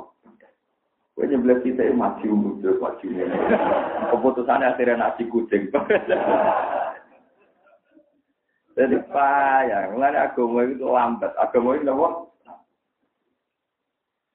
[1.16, 3.06] Kowe nyembelih kita maju mundur maju.
[4.12, 5.72] Keputusannya akhirnya nasi kucing.
[8.74, 11.30] Jadi payah, mulai agama itu lambat.
[11.38, 12.08] Agama itu apa?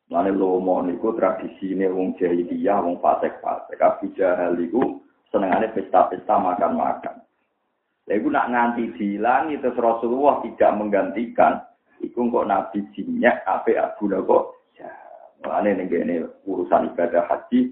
[0.10, 3.78] Mane lomo niku tradisine wong jahiliyah, wong fasik-fasik.
[3.78, 7.29] Abu Jahal iku senengane pesta-pesta makan-makan.
[8.10, 11.62] Lha iku nak nganti dihilangi terus Rasulullah tidak menggantikan,
[12.02, 14.43] iku kok Nabi jinyak ape Abu kok
[14.74, 14.89] ya.
[15.45, 17.69] Mulane ning urusan ibadah haji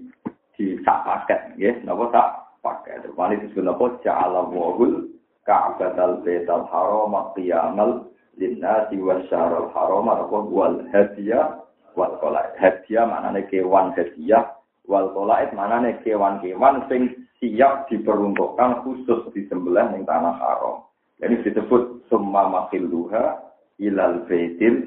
[0.54, 2.28] di sak paket nggih, napa sak
[2.62, 3.02] paket.
[3.02, 5.10] Terus disebut napa ja'ala wahul
[5.42, 8.06] Ka'batal Baitul Haram qiyamal
[8.38, 11.58] linnasi wasyarul haram apa wal hadiah
[11.98, 12.54] wal qolaid.
[12.56, 14.54] Hadiah maknane kewan hadiah
[14.86, 20.86] wal qolaid maknane kewan-kewan sing siap diperuntukkan khusus disembelih ning tanah haram.
[21.18, 23.24] Jadi disebut summa makhilluha
[23.82, 24.86] ilal baitil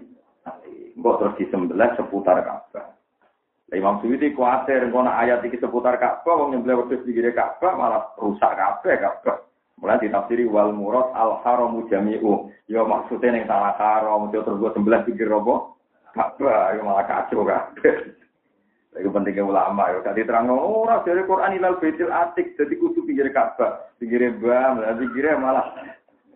[0.91, 2.91] Mbok terus disembelih seputar Ka'bah.
[3.71, 8.51] Imam Suyuti kuatir ngono ayat iki seputar Ka'bah wong nyembelih wedhus di Ka'bah malah rusak
[8.59, 9.39] kabeh Ka'bah.
[9.79, 12.51] Mulai ditafsiri wal murad al haramu jami'u.
[12.69, 15.79] Ya maksudnya ning tanah haram, terus gue sebelah pikir robo.
[16.11, 18.13] Kabeh yo malah kacau kabeh.
[18.91, 20.03] Itu pentingnya ulama ya.
[20.03, 24.83] Tadi terang oh, ora dari Quran ilal baitil atik, jadi kudu pinggir Ka'bah, pinggir bam,
[24.99, 25.71] pinggir malah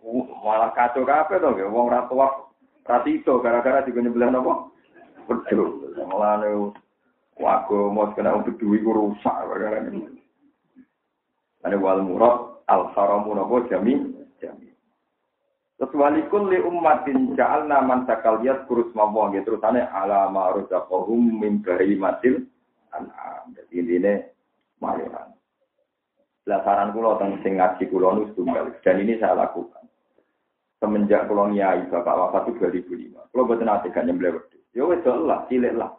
[0.00, 2.48] uh, malah kacau kabeh to, wong ora tuwa
[2.88, 4.72] ratito gara-gara juga nyebelah nopo.
[5.28, 5.92] Betul.
[6.00, 6.48] Malah ne
[7.36, 10.16] wago mau kena beduwi ku rusak gara-gara ini.
[11.60, 14.16] Ane wal murad al haramu napa jami
[15.76, 21.40] jami Kecuali kulli ummatin ja'alna man sakal yat kurus mawang gitu terusane ala ma razaqahum
[21.40, 21.60] min
[22.00, 22.48] matil
[22.96, 23.52] an'am.
[23.52, 24.14] Jadi ini
[24.80, 25.36] mayoran.
[26.46, 29.84] Lah saran kula teng sing ngaji kula nu tunggal dan ini saya lakukan.
[30.80, 33.32] Semenjak kula nyai Bapak wafat itu 2005.
[33.32, 34.62] Kula boten ate gak nyembelih wedhus.
[34.72, 35.92] Ya wis lah, cilik lah.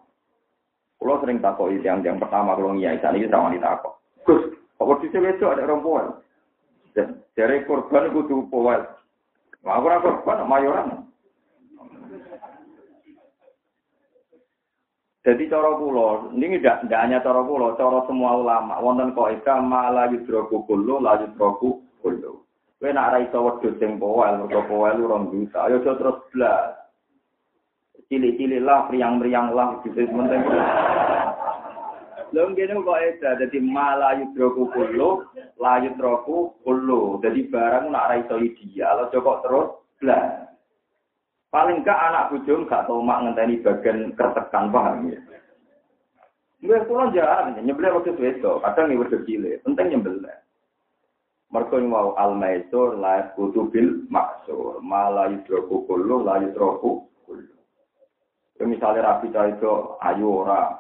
[0.98, 3.94] Kula sering takoki yang yang pertama kula nyai saniki sama ditakok.
[4.26, 4.42] Gus,
[4.80, 6.18] kok wedhus wedok ada rombongan?
[7.38, 8.97] Dari korban kudu powel.
[9.66, 11.08] Aku ora korban mayoran.
[15.28, 18.80] Jadi cara kula, ini tidak tidak hanya cara kula, cara semua ulama.
[18.80, 22.48] Wonten kok ika malah yudroku kullu, la yudroku kullu.
[22.80, 25.68] Kowe nak ra iso wedhus sing powel, mergo powel rong juta.
[25.68, 26.78] Ayo terus blas.
[28.08, 30.48] Cilik-cilik lah, priang-priang lah, gitu penting.
[32.36, 35.24] Lho ngene kok eda dadi malah yudroku kullu,
[35.62, 37.24] la yudroku kullu.
[37.24, 39.68] Dadi barang nak ra iso ideal, aja kok terus
[40.02, 40.48] blas.
[41.48, 45.20] Paling gak anak bojo gak tau mak ngenteni bagian kertekan paham ya.
[46.60, 50.38] Nggih kula jarang nyembelih waktu wedok, kadang nih wedok cilik, penting nyembelih.
[51.48, 57.56] Mergo mau al maisur la kutubil maksur, malah yudroku kullu, la yudroku kullu.
[58.60, 60.76] Misalnya rapi itu ayu ora,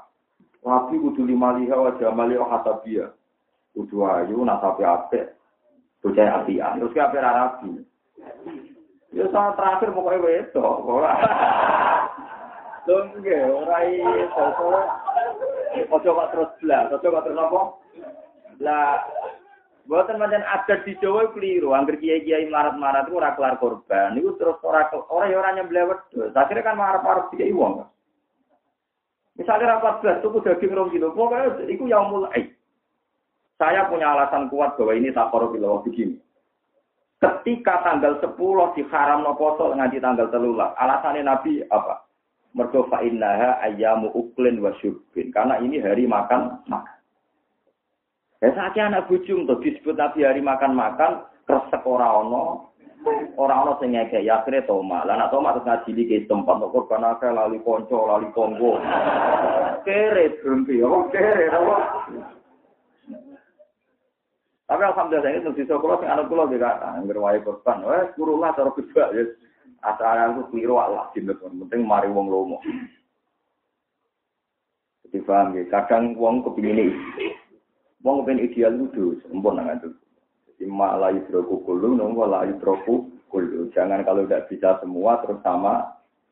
[0.67, 3.07] Nabi kudu lima liha wa jamali wa hatabia.
[3.71, 5.31] Kudu ayu, nasabi apik.
[6.03, 6.83] Bocah apian.
[6.83, 7.71] Terus ke apik rabi.
[9.15, 10.75] Ya sama terakhir pokoknya wedok.
[10.83, 11.13] Ora.
[12.87, 14.43] Lho nggih, ora iso.
[15.87, 17.61] Ojo kok terus blas, ojo kok terus apa?
[18.63, 18.99] Lah
[19.87, 24.59] Buatan macam ada di Jawa keliru, angker kiai-kiai marat-marat itu ora kelar korban, itu terus
[24.59, 25.99] ora orang yang orangnya belewet.
[26.35, 27.87] Akhirnya kan marah-marah kiai uang.
[29.37, 32.49] Misalnya rapat belas tuku daging rong kilo, pokoknya itu yang mulai.
[33.57, 35.53] Saya punya alasan kuat bahwa ini tak korup
[35.85, 36.17] begini.
[37.17, 38.37] Ketika tanggal 10
[38.93, 40.77] haram no poso ngaji tanggal telulah.
[40.77, 42.05] Alasannya Nabi apa?
[42.53, 45.33] Mergo fa innaha ayyamu uklin wa syurbin.
[45.33, 46.97] Karena ini hari makan makan.
[48.37, 52.21] Ya sakit anak bujung tuh disebut Nabi hari makan-makan, kresek ora
[53.37, 55.05] Orang ana sing ngekek ya akhire toma.
[55.05, 58.81] Lah nek toma terus ngajili ke tempat kok korban akeh lali kanca, lali tonggo.
[59.85, 61.77] Kere berhenti, apa kere apa?
[64.67, 68.73] Tapi alhamdulillah ini saja kalau sing anak kula juga anggar wae korban, wes kurulah cara
[68.73, 69.23] kedua ya.
[69.85, 72.57] Asal aku keliru Allah dinten penting mari wong lomo.
[75.05, 76.97] Jadi paham ya, kadang wong kepingin
[78.01, 79.89] wong kepingin ideal itu, sempurna nang itu.
[80.57, 83.69] Imma la yudroku kulu, nunggu la yudroku kulu.
[83.77, 85.85] Jangan kalau tidak bisa semua terus sama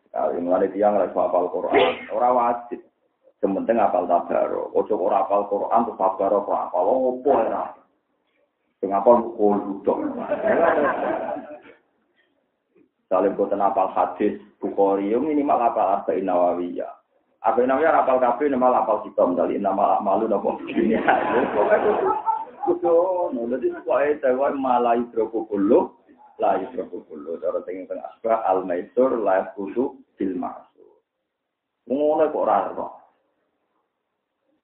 [0.09, 0.41] sekali.
[0.41, 2.09] Mulai tiang lagi hafal Quran.
[2.09, 2.81] Orang wajib.
[3.37, 4.73] Sementing hafal tabaro.
[4.73, 6.85] Ojo orang hafal Quran terus tabaro kok hafal.
[6.89, 7.63] Opo ya.
[8.81, 10.17] Sing hafal kulu dong.
[13.05, 16.89] Salim boten hafal hadis Bukhari, minimal hafal Arba'in Nawawiyah.
[17.45, 20.57] Arba'in Nawawiyah hafal kabeh minimal hafal hitam dari nama malu nopo.
[22.65, 22.93] kudu
[23.53, 26.01] dadi pokoke dewe malah hidroku kulo
[26.41, 30.99] la cara sing teng asbah al maisur la kudu bil masur
[31.87, 32.57] ngono kok ora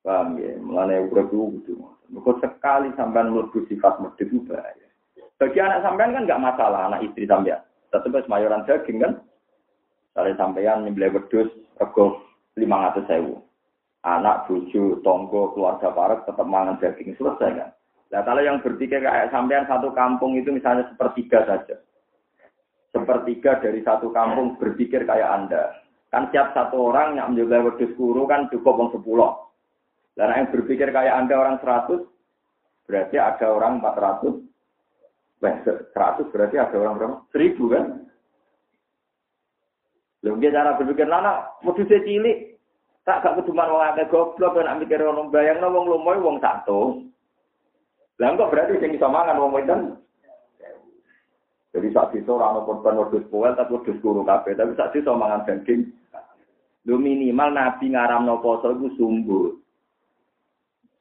[0.01, 4.87] paham ya mulane urip kudu sekali sampean mlebu sifat medhit bahaya.
[5.39, 7.63] Bagi anak sampean kan nggak masalah, anak istri sampean.
[7.91, 9.13] Tetap mayoran daging kan.
[10.11, 12.19] Kalau sampean nyembelih wedhus rego
[12.59, 13.39] 500 sewu.
[14.01, 17.69] Anak, bojo, tonggo, keluarga parek tetap mangan daging selesai kan.
[18.11, 21.79] Nah kalau yang berpikir kayak sampean satu kampung itu misalnya sepertiga saja.
[22.91, 25.79] Sepertiga dari satu kampung berpikir kayak Anda.
[26.11, 29.31] Kan siap satu orang yang menjaga wedus guru kan cukup orang sepuluh.
[30.11, 32.03] Dan yang berpikir kayak Anda orang seratus,
[32.83, 34.35] berarti ada orang empat ratus.
[35.95, 37.15] seratus berarti ada orang berapa?
[37.31, 38.11] Seribu kan?
[40.21, 42.51] Lho cara berpikir lana wedhuse cilik
[43.01, 47.09] tak gak keduman wong akeh goblok nek mikir ono bayangno wong lumoy wong satu.
[48.21, 49.97] Lah kok berarti sing iso mangan wong wedan
[51.71, 55.47] jadi saat itu orang korban wedus poel tapi wedus guru kafe tapi saat itu mangan
[55.47, 55.87] daging.
[56.83, 59.55] Lu minimal nabi ngaram no poso itu sumbu.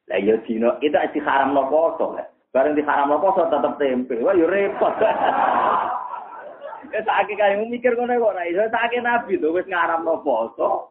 [0.07, 2.15] Lah ya dino itu di haram no poso.
[2.55, 4.15] Bareng di haram no poso tetap tempe.
[4.23, 4.95] Wah yo repot.
[6.91, 10.91] Ya sakit kayak mikir ngono kok ora iso sakit nabi tuh wis ngaramno poso.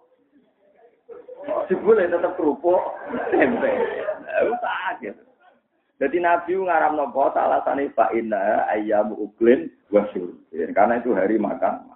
[1.67, 2.79] Jebule tetep kerupuk
[3.35, 3.67] tempe.
[4.47, 5.28] Wis sakit.
[5.99, 10.07] Jadi Nabi ngaramno poso alasane fa inna ayyamu uklin wa
[10.71, 11.91] Karena itu hari makan.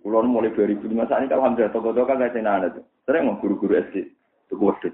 [0.00, 2.84] Kulo mulai 2005 saat ini kalau hamzah toko-toko kan kasih nana tuh.
[3.04, 4.10] Sering mau guru-guru SD.
[4.48, 4.92] Tuh wedus.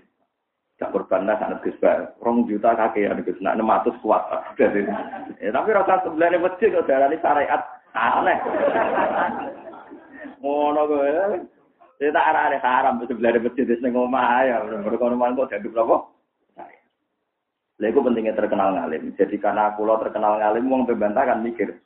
[0.79, 1.79] Cak korban lah anak Gus
[2.23, 4.23] Rong juta kakean Gus nak 600 kuat.
[5.43, 7.63] ya, tapi rasa sebenarnya masjid kok darani syariat
[7.95, 8.39] aneh.
[10.43, 11.11] Ngono kowe.
[12.01, 14.63] Ya tak arah haram sebelah masjid wis ning omah ya.
[14.63, 16.07] Omah kok jadi berapa?
[17.81, 19.17] Lha pentingnya terkenal ngalim.
[19.17, 21.81] Jadi karena aku lo terkenal ngalim wong pembantah kan mikir.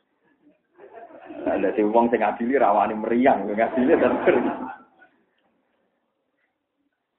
[1.47, 4.45] Ada si wong sing ngadili rawani meriang, ngadili terus.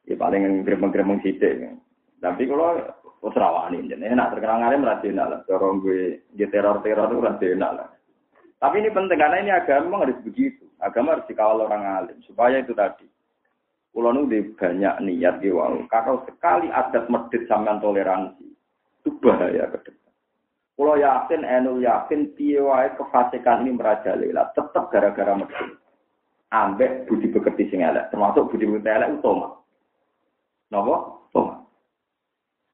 [0.05, 1.73] Ya paling gremeng-gremeng sithik.
[2.21, 2.77] Tapi kalau
[3.25, 5.41] wis rawani jenenge nak terkenal ngalim ra lah.
[5.49, 7.89] Cara gue di teror-teror itu ra lah.
[8.61, 10.69] Tapi ini penting karena ini agama harus begitu.
[10.85, 13.09] Agama harus dikawal orang alim supaya itu tadi.
[13.89, 15.73] Kulo nu banyak niat di wow.
[15.89, 18.46] Kalau sekali adat medit sampean toleransi
[19.07, 20.13] itu bahaya ke depan.
[20.75, 22.59] Kulo yakin, enu yakin, piye
[22.99, 24.51] kefasikan ini merajalela.
[24.51, 25.79] Tetap gara-gara medit.
[26.51, 29.63] Ambek budi bekerti sing termasuk budi bekerti elek utama.
[30.75, 30.97] Napa?
[31.31, 31.63] Toma.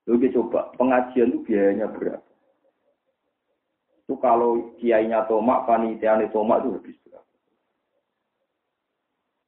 [0.08, 2.32] Lu coba, pengajian itu biayanya berapa?
[4.02, 7.32] Itu kalau kiainya tomak, panitianya tomak itu habis berapa?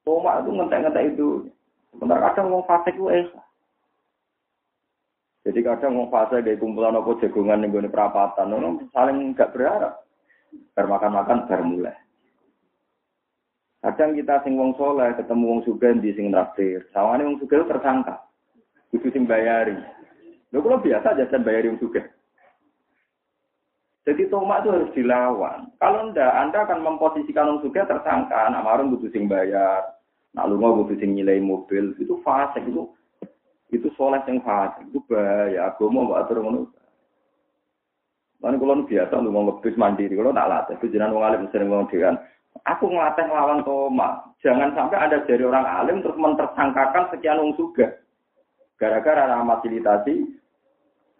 [0.06, 1.28] Tomak itu ngentek-ngentek itu.
[1.90, 3.42] Sebentar kadang mau fase itu esa.
[5.44, 8.56] Jadi kadang mau fase dari kumpulan apa jagungan yang gue perapatan,
[8.96, 10.00] saling nggak berharap.
[10.72, 11.96] Bermakan-makan baru mulai.
[13.84, 16.88] Kadang kita sing wong soleh ketemu wong sugen di sing traktir.
[16.96, 18.24] Sawane wong sugen tersangka
[18.94, 19.74] kudu sing bayari.
[20.54, 22.06] Lho kalau biasa jajan bayari yang juga.
[24.06, 25.72] Jadi tomak itu harus dilawan.
[25.80, 28.36] Kalau ndak, Anda akan memposisikan orang juga tersangka.
[28.52, 29.96] Anak marung butuh sing bayar.
[30.36, 31.96] Nak lunga butuh sing nilai mobil.
[31.96, 32.86] Itu fase itu
[33.72, 35.72] itu soleh yang fase itu bahaya.
[35.80, 36.68] mau mbak atur ngono.
[38.44, 41.72] Lan kalau biasa lu mau ngebis mandiri, kalau tak latih, itu jangan wong alim sering
[41.72, 42.20] ngomong dengan
[42.68, 44.12] aku ngelatih lawan tomak.
[44.44, 47.88] Jangan sampai ada dari orang alim terus mentersangkakan sekian wong juga.
[48.76, 50.28] Gara-gara ada fasilitasi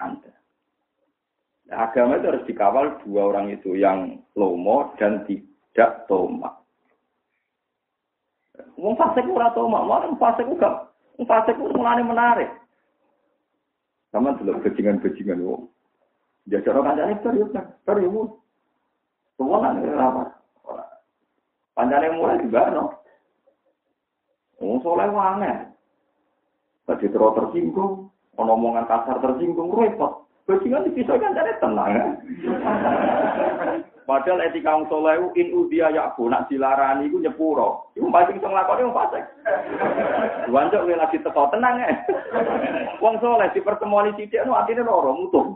[0.05, 0.33] Anda.
[1.65, 6.61] Nah, agama itu harus dikawal dua orang itu, yang lomo dan tidak tomak.
[8.77, 10.93] Wong fasik ora tomak, malah fasik juga.
[11.23, 12.51] Fasik mulane menarik.
[14.11, 15.71] Sama dulu bajingan-bajingan wong.
[16.51, 18.43] Jajak orang kancane periuk kan, periuk.
[19.39, 20.23] Semua kan apa?
[21.75, 22.85] Pancane mulai juga no.
[24.59, 25.75] Wong soleh wangen.
[26.85, 30.29] Tadi terus tersinggung, omongan kasar tersinggung, repot.
[30.45, 32.21] Bajingan dipisah kan jadi tenang.
[34.05, 34.09] Ya?
[34.09, 37.89] Padahal etika wong soleh in udia bu nak dilarani iku nyepuro.
[37.97, 39.25] Iku pasti iso nglakoni wong fasik.
[40.53, 41.89] Wancuk kowe lagi teko tenang ya.
[43.03, 45.49] Wong soleh di pertemuan sithik nu atine loro mutung.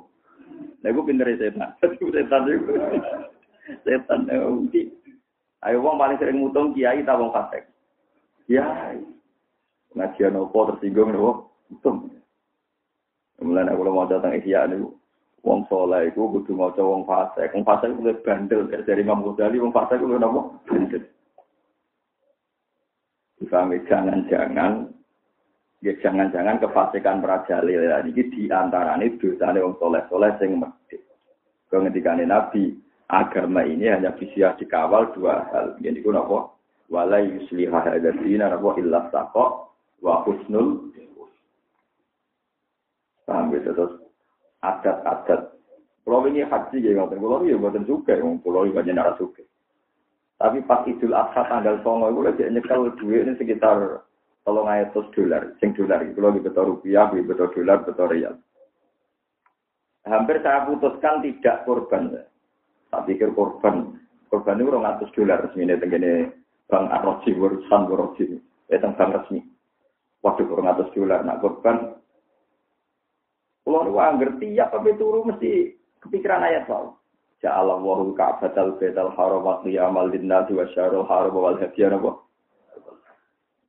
[0.81, 1.77] Lah iku pintere setan.
[2.17, 2.73] setan iku.
[3.85, 4.21] Setan
[4.73, 4.97] iki.
[5.69, 7.69] Ayo wong paling sering mutung kiai ta wong fasik.
[8.49, 8.97] Kiai
[9.97, 11.91] ngajian opo tersinggung nopo itu
[13.41, 14.85] kemudian aku mau datang ihya nih
[15.47, 18.61] wong soleh itu butuh mau coba wong fase wong itu lebih bandel.
[18.67, 20.41] Dari Imam Ghazali wong itu nopo?
[20.67, 21.03] Bandel.
[23.39, 23.77] Difahami?
[23.87, 24.73] Jangan-jangan
[25.79, 31.03] ya jangan-jangan kefasikan di antara ini dosa wong soleh soleh sing medit.
[31.71, 32.75] Kau ngendikane Nabi
[33.07, 35.79] agama ini hanya bisa dikawal dua hal.
[35.79, 36.59] Jadi ku nopo?
[36.89, 38.75] Walai yuslihah ada dina nopo?
[38.81, 39.71] Illa sako
[40.03, 40.91] wa husnul.
[43.29, 44.08] Paham gitu terus
[44.65, 45.55] adat-adat
[46.03, 49.45] kalau ini haji ya nggak kalau ya buatan juga yang pulau ini banyak narasi juga
[50.39, 54.03] tapi pas idul adha tanggal songo itu lagi nyekel duit ini sekitar
[54.43, 58.39] tolong ayat dolar sing dolar itu lagi betul rupiah betul dolar betul real
[60.09, 62.25] hampir saya putuskan tidak korban.
[62.89, 64.01] Tak pikir korban.
[64.33, 66.13] Korban itu orang atas dolar resmi ini tenggine
[66.69, 68.41] Bang Arroji, urusan Arroji.
[68.73, 69.45] Ya tentang resmi.
[70.25, 71.97] Waduh orang atas dolar, nak korban.
[73.69, 76.97] Kalau lu anggar tiap tapi turu mesti kepikiran ayat soal.
[77.45, 82.17] Ja'ala wahul ka'batal betal haram wa qiyamal linnasi wa syarul haram wal hadiyan apa?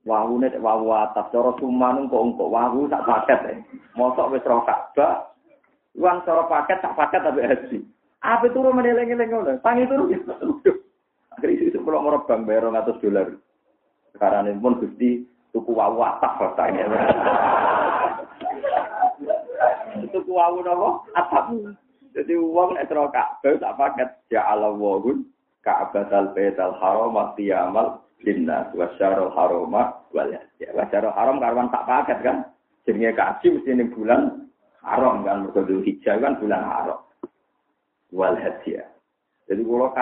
[0.08, 3.58] Wahu nek wahu atap cara sumanung kok engko wahu tak paket eh.
[4.00, 5.36] Mosok wis roh Ka'bah.
[6.00, 7.78] Uang cara paket tak paket tapi haji.
[8.24, 9.60] Apa turu meneleng-eleng ngono?
[9.60, 10.16] Tangi turu.
[11.36, 13.36] Akhirnya itu kalau mau bang bayar ratus dolar.
[14.16, 16.88] Sekarang ini pun gusti tuku wawu atap rasanya.
[20.12, 21.52] Tuku wawu nopo atap.
[22.10, 25.30] Jadi uang nek terus Ka'bah tak paket ya Allah wahun
[25.62, 29.30] Ka'batal Baitul Haram amal linnas wa syarul
[29.70, 32.38] wal ya wa haram karwan tak paket kan.
[32.88, 34.50] Jenenge kaji mesti ning bulan
[34.82, 37.00] haram kan mergo hijau kan bulan haram.
[38.10, 38.90] Wal hadiah.
[39.46, 39.94] Jadi kalau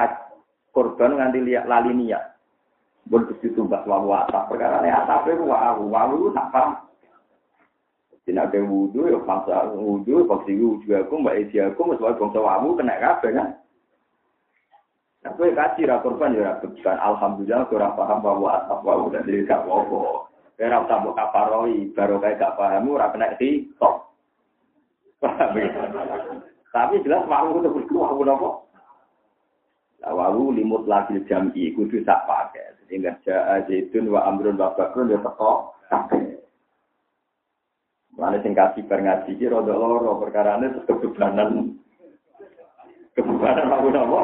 [0.72, 2.38] korban nganti lihat lali niat.
[3.08, 6.88] Bon Gusti tumbas wawu atap perkara ne atape wawu wawu tak paham.
[8.28, 12.76] Tidak ada wudhu, ya bangsa wudhu, bangsa wudhu aku, mbak Edi aku, masalah bangsa wawu,
[12.76, 13.56] kena kabeh kan.
[15.24, 19.24] Nah, gue kaji ra korban ya bukan alhamdulillah gue ra paham bahwa atap wawu dan
[19.24, 20.28] diri gak apa-apa.
[20.60, 24.12] Gue ra tambah kafaroi, baru kayak gak paham, ora kena di top.
[25.56, 25.72] Ya?
[26.76, 28.50] Tapi jelas wawu itu berdua wawu nopo.
[30.04, 32.76] Wawu limut lagi jam'i, kudu sak pakai.
[32.92, 36.27] Sehingga ja'a zaitun wa amrun wa bakrun ya teko kabeh.
[38.18, 41.78] Mana sing kasih bar ngaji iki rada loro perkarane terus kebebanan
[43.14, 44.22] kebebanan aku nopo.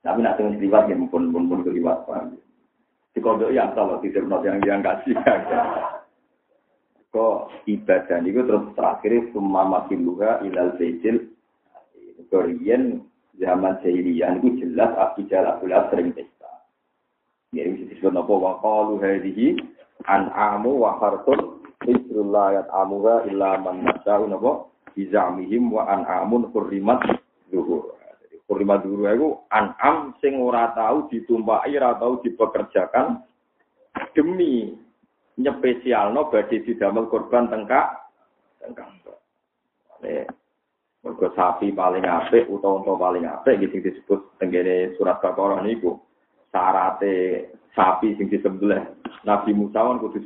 [0.00, 2.36] Tapi nak tengah liwat ya pun pun pun keliwat paham.
[3.16, 5.16] Di kodok yang kalau tidak yang yang kasih
[7.10, 11.26] Kok ibadah itu terus terakhir semua masih luha ilal bejil
[12.30, 13.02] Korean
[13.34, 15.58] zaman jahiliyah itu jelas Abu Jalal
[15.90, 16.70] sering pesta.
[17.50, 19.58] Ya ini disebut apa wa qalu hadhihi
[20.06, 21.59] an'amu wa hartun
[22.20, 27.00] Isrullah ayat amuha illa man nasya'u napa bizamihim wa an'amun hurrimat
[27.48, 27.96] zuhur.
[27.96, 33.24] Jadi hurrimat zuhur itu an'am sing ora tahu ditumpaki ora tahu dipekerjakan
[34.12, 34.76] demi
[35.40, 37.88] nyepesialno badhe didamel korban tengkak
[38.60, 38.92] tengkak.
[41.00, 45.96] Mergo sapi paling apik utawa unta paling apik gitu disebut tenggene surat Baqarah niku.
[46.52, 48.84] Sarate sapi sing disembelih
[49.24, 50.20] Nabi Musa kan kudu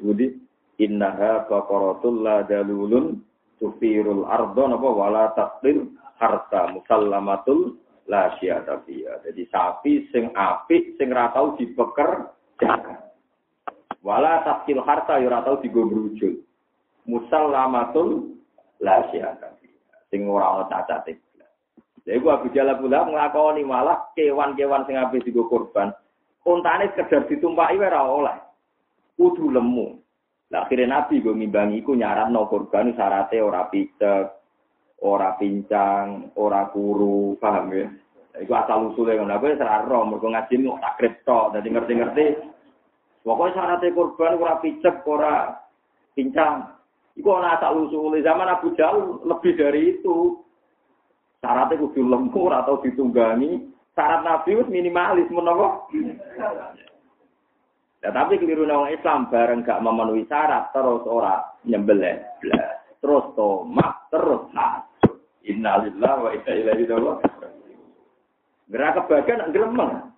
[0.79, 3.23] innaha baqaratul la dalulun
[3.59, 7.79] tufirul ardo napa wala taqlil harta musallamatul
[8.11, 8.85] la syiyata
[9.25, 12.31] Jadi sapi sing apik sing ra tau dipeker
[14.05, 16.45] Wala taqlil harta ya ora tau digobrujul.
[17.09, 18.37] Musallamatul
[18.85, 19.57] la syiyata
[20.13, 21.19] sing ora ana cacate.
[22.05, 25.89] Lha iku Abu Jalal pula nglakoni malah kewan-kewan sing ape digo korban.
[26.45, 28.37] Untane sekedar ditumpaki ora oleh.
[29.17, 30.04] Kudu lemu.
[30.55, 34.27] Lah akhirnya Nabi gue ngimbangi iku nyarat no korban syaratnya ora picek,
[35.03, 37.91] ora pincang, ora kuru, paham ya?
[38.39, 39.35] Iku asal usulnya ngono.
[39.35, 42.27] Aku ora ro mergo ngaji mu tak kripto, dadi ngerti-ngerti.
[43.27, 45.59] Pokoknya syaratnya korban ora picek, ora
[46.15, 46.71] pincang.
[47.19, 50.39] Iku ana asal usul zaman Abu Jahal lebih dari itu.
[51.43, 53.75] Syaratnya kudu lembur atau ditunggangi.
[53.99, 55.91] Syarat Nabi minimalis menapa?
[58.05, 62.21] Ya, tapi keliru orang Islam bareng gak memenuhi syarat terus ora nyembelih
[63.01, 65.25] terus tomat terus hasud.
[65.41, 67.25] Innalillah wa inna ilaihi raji'un.
[68.69, 70.13] Gerak kebagian gremeng.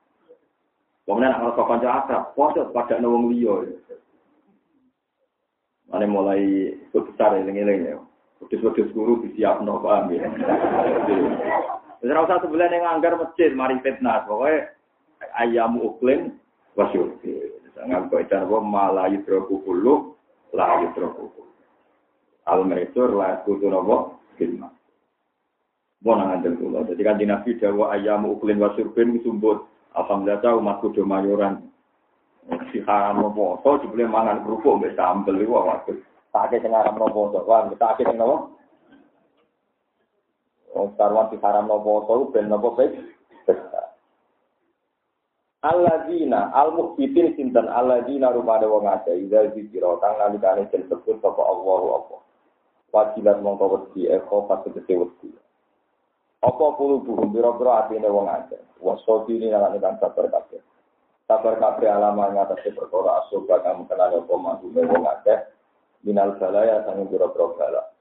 [1.06, 3.54] Wong nek ora kanca akrab, podo pada wong liya.
[5.86, 8.02] Mane mulai besar eling-eling ya.
[8.42, 10.26] Wedhus-wedhus guru disiapno paham ya.
[12.02, 14.26] Wis ora usah sebelah ning anggar masjid mari fitnah.
[14.26, 14.74] Pokoke
[15.38, 16.34] ayamu uklim
[16.74, 17.14] wasyur.
[17.76, 20.16] Jangan kau itu apa malah yudroku kulu
[20.56, 21.28] lah yudroku
[22.46, 24.70] Al maisur lah kudu nopo filma.
[26.06, 26.86] Mau nangan kulo.
[26.86, 29.66] Jadi kan di nabi jawa ayam uklin wasurbin sumbut.
[29.98, 31.66] Alhamdulillah umat kudu mayoran.
[32.70, 35.98] Si haram nopo so dibeli mangan kerupuk mbak sambel itu waktu.
[36.30, 37.34] Tak sing haram nopo.
[37.34, 38.54] Wah tak sing nopo.
[40.70, 42.94] Wong karuan si haram nopo so ben nopo baik.
[45.64, 52.02] Alladzina al-mukhbitin sinten alladzina rupane wong akeh ida zikira kang nalikane den sebut sapa Allah
[52.02, 52.16] apa.
[52.92, 55.32] Wajibat mongko wedi eko pas tegese wedi.
[56.44, 58.60] Apa puluh buhum biro-biro atine wong akeh.
[58.84, 60.60] Wasobi ini nalane kang sabar kabeh.
[61.24, 65.04] Sabar kabeh alama ngatasi perkara asoba kang kenal apa mantume wong.
[66.04, 67.96] Minal balaya sange biro-biro bala.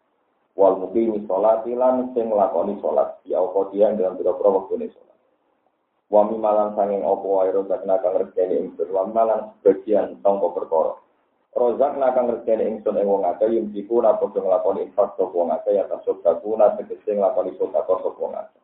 [0.56, 5.15] wal muqimi sholati lan sing nglakoni salat ya apa dia dalam pira-pira wektune salat
[6.10, 10.94] wa mimalan sanging apa wae rozak kang rezeki ingsun wa malan sebagian tangka perkara.
[11.58, 15.50] Rozak kang rezeki ingsun ing wong akeh yen iku ora padha nglakoni infak sapa wong
[15.50, 18.62] akeh ya tasuk sakuna tegese nglakoni sedekah sapa wong akeh.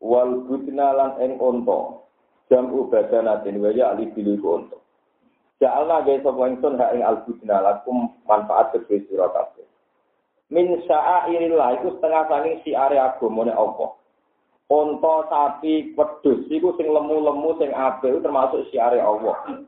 [0.00, 2.00] Wal budna lan ing unta
[2.48, 4.78] jamu badanatin wa ya ali bilu unta.
[5.56, 9.64] Ja'alna gawe sapa ingsun hak ing al-budna lakum manfaat kedhe sira kabeh.
[10.52, 13.96] Min sya'airillah iku setengah saking siare agamane Allah.
[14.66, 19.62] Unta sapi wedhus iku sing lemu-lemu sing apik termasuk siare Allah.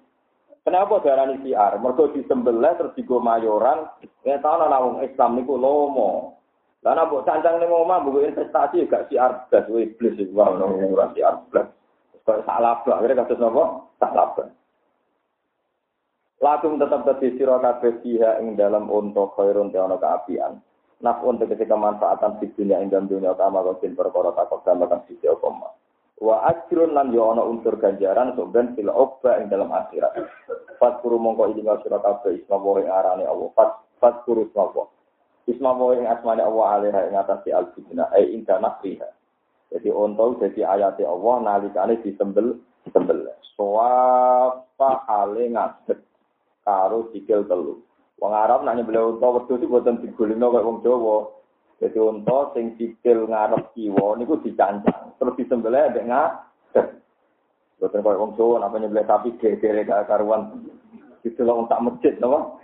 [0.66, 1.78] Kenapa darani siar?
[1.78, 3.88] Mergo disembelih terus digo mayoran,
[4.26, 6.36] nek ana wong Islam niku lomo.
[6.82, 11.10] Lah nek mbok cancang ning omah mbok investasi gak siar blas iblis iku ono ora
[11.14, 11.66] siar blas.
[12.26, 13.64] Kok salah blas, akhirnya kados napa?
[14.02, 14.50] Salah blas.
[16.38, 17.98] Lakum tetap dadi sira kabeh
[18.42, 20.62] ing dalam unta khairun te ana kaapian.
[20.98, 25.70] Nafun tegese kemanfaatan di dunia ing dalam dunia utama kosin perkara takok gambakan sisi okoma.
[26.18, 30.18] Wa ajrun lan yo ana unsur ganjaran sok ben fil ing dalam akhirat.
[30.82, 33.48] Fat kuru mongko ilinga sira kabeh isma wa arane Allah.
[33.54, 33.70] Fat
[34.02, 34.70] fat kuru isma
[35.48, 39.08] Isma wa ing asmane Allah alih ing atase al-fitna ai ing nafriha.
[39.72, 43.32] Jadi ontol jadi ayat Allah nalikane disembel disembel.
[43.56, 46.04] Soapa hale ngadeg
[46.68, 47.80] karo sikil telu.
[48.18, 51.16] Wong Arab nak nyembelih unta wedhus iki boten digolino kaya wong Jawa.
[51.78, 56.86] Jadi unta sing sikil ngarep kiwa niku dicancang, terus disembelih ambek ngadeg.
[57.78, 60.66] Boten kaya wong Jawa nak nyembelih sapi gegere gak karuan.
[61.22, 62.58] Didelok tak masjid napa?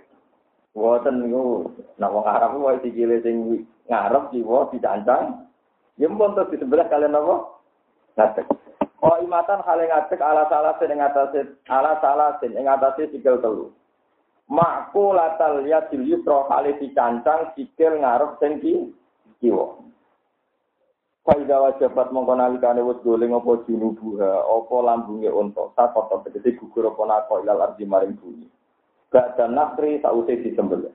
[0.74, 1.70] Boten niku
[2.02, 5.46] nak wong Arab wae sikile sing ngarep kiwa dicancang.
[5.94, 7.62] Mpun terus disembelih kalian napa?
[8.18, 8.46] Ngadeg.
[9.06, 13.70] Oh imatan hale ngadeg ala salah sing ngatasé ala salah sing ngatasé sikil telu.
[14.44, 18.60] Makku latal ya yusra kali dicancang sikil ngarep sing
[19.40, 19.80] kiwa.
[21.24, 27.00] Faida wajabat mongko nalikane wis doling apa junubuha, apa lambunge unta, sakota tegese gugur apa
[27.08, 28.44] nako ilal ardi maring bumi.
[29.08, 30.92] Gak dan nakri sause disembelih.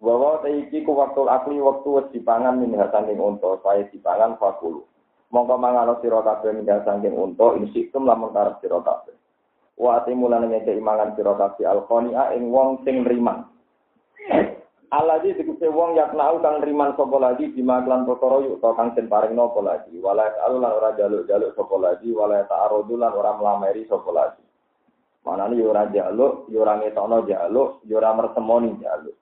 [0.00, 4.88] Bahwa iki ku waktu akli waktu wis dipangan min saking unta, saya dipangan fakulu.
[5.28, 8.80] Mongko mangano sira kabeh min saking unta, insikum lamun karep sira.
[9.80, 13.48] Wa timulane ngeke imangan sira kabeh alqania ing wong sing nriman.
[14.92, 18.92] Aladi dikuse wong yak nau kang nriman sapa lagi di maklan perkara yuk to kang
[18.92, 19.96] den paring napa lagi.
[19.96, 24.44] Wala alulan ora jaluk-jaluk sapa lagi wala ta'arudu lan ora mlameri sapa lagi.
[25.24, 29.16] Manane yo ora jaluk yo ora ngetokno jaluk yo ora mertemoni jaluk.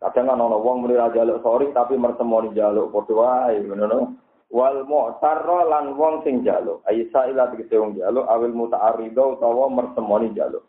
[0.00, 4.16] Kadang kan ana wong muni ra jaluk sorry tapi mertemoni jaluk padha wae ngono
[4.52, 6.84] wal mu'tarra lan wong sing jaluk.
[6.84, 10.62] Aisa ila tegese wong jaluk awil muta'arridho utawa mertemoni jaluk.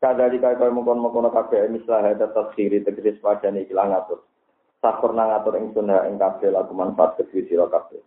[0.00, 4.22] Kadali kaya kaya mengkon-mengkon kabeh mislah hada taskhiri tegese padane iki lang ngatur.
[4.80, 8.00] Sakur nang ngatur ing sunah ing kabeh laku manfaat kedhi sira kabeh.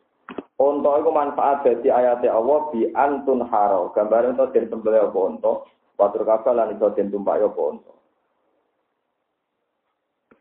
[0.58, 3.92] Unta iku manfaat dadi ayate Allah bi antun haro.
[3.92, 5.54] Gambar ento den sembelih apa unta?
[6.00, 7.94] Watur kabeh lan iso den tumpaki apa unta?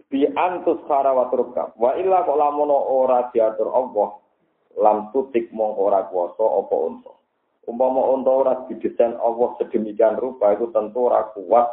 [0.07, 4.22] Bi antus hara watur wa illa kok lamun ora diatur Allah
[4.79, 7.12] lam tutik mong ora kuwasa apa unta.
[7.68, 11.68] Umpama unta ora didesain Allah sedemikian rupa itu tentu ora kuat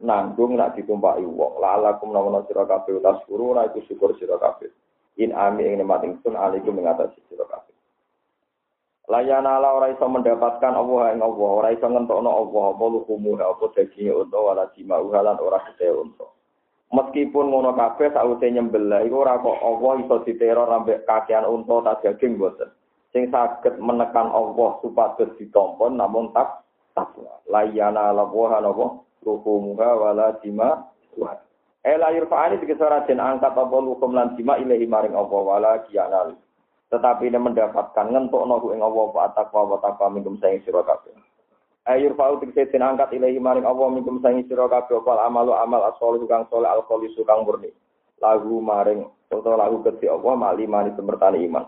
[0.00, 1.60] nanggung nak ditumpaki wong.
[1.60, 4.72] Lalakum nawana sira kabeh utas guru ora iku syukur sira kabeh.
[5.20, 7.76] In ami ing nikmat ingsun alaikum mengatasi sira kabeh.
[9.10, 13.64] Layana ala ora iso mendapatkan Allah ing Allah, ora iso ngentokno Allah apa lukumu apa
[13.74, 16.26] daging unta wala jima'u halan ora gede unta.
[16.90, 21.92] Meskipun ngono kabeh sause nyembelih iku ora kok Allah iso diteror ambek kakean unta ta
[22.02, 22.66] daging boten.
[23.14, 26.66] Sing saged menekan Allah supados ditampa namun tak
[26.98, 27.38] takwa.
[27.46, 31.38] Layana lawaha napa ruhumuha wala dima wa.
[31.86, 36.34] Ela yurfa'ani dikesara den angkat apa lukum lan dima ilahi maring Allah wala kiyanal.
[36.90, 39.78] Tetapi ini mendapatkan ngentuk nohu ing Allah wa takwa wa
[40.42, 41.14] sira kabeh.
[41.96, 45.82] Ayur fa'u tikse den angkat ilahi maring Allah minkum sangi sira kabeh apa amalu amal
[45.90, 47.74] asol kang saleh alqoli kang murni.
[48.22, 51.66] Lagu maring utawa lagu kedhi Allah mali mani semertani iman.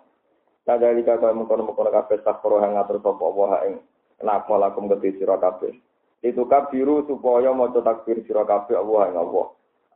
[0.62, 3.75] Kadali kaya mengkono-mengkono kabeh sakro yang ngatur sapa Allah ing
[4.23, 5.75] napa lakum kedhi sira kabeh.
[6.23, 9.47] Itu kabiru supaya maca takbir sira kabeh Allah ing Allah.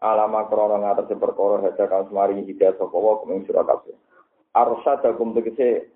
[0.03, 3.95] Alama krana ngatur perkara haja kang semari hidayah sapa Allah kumeng sira kabeh.
[4.57, 5.87] Arsadakum tegese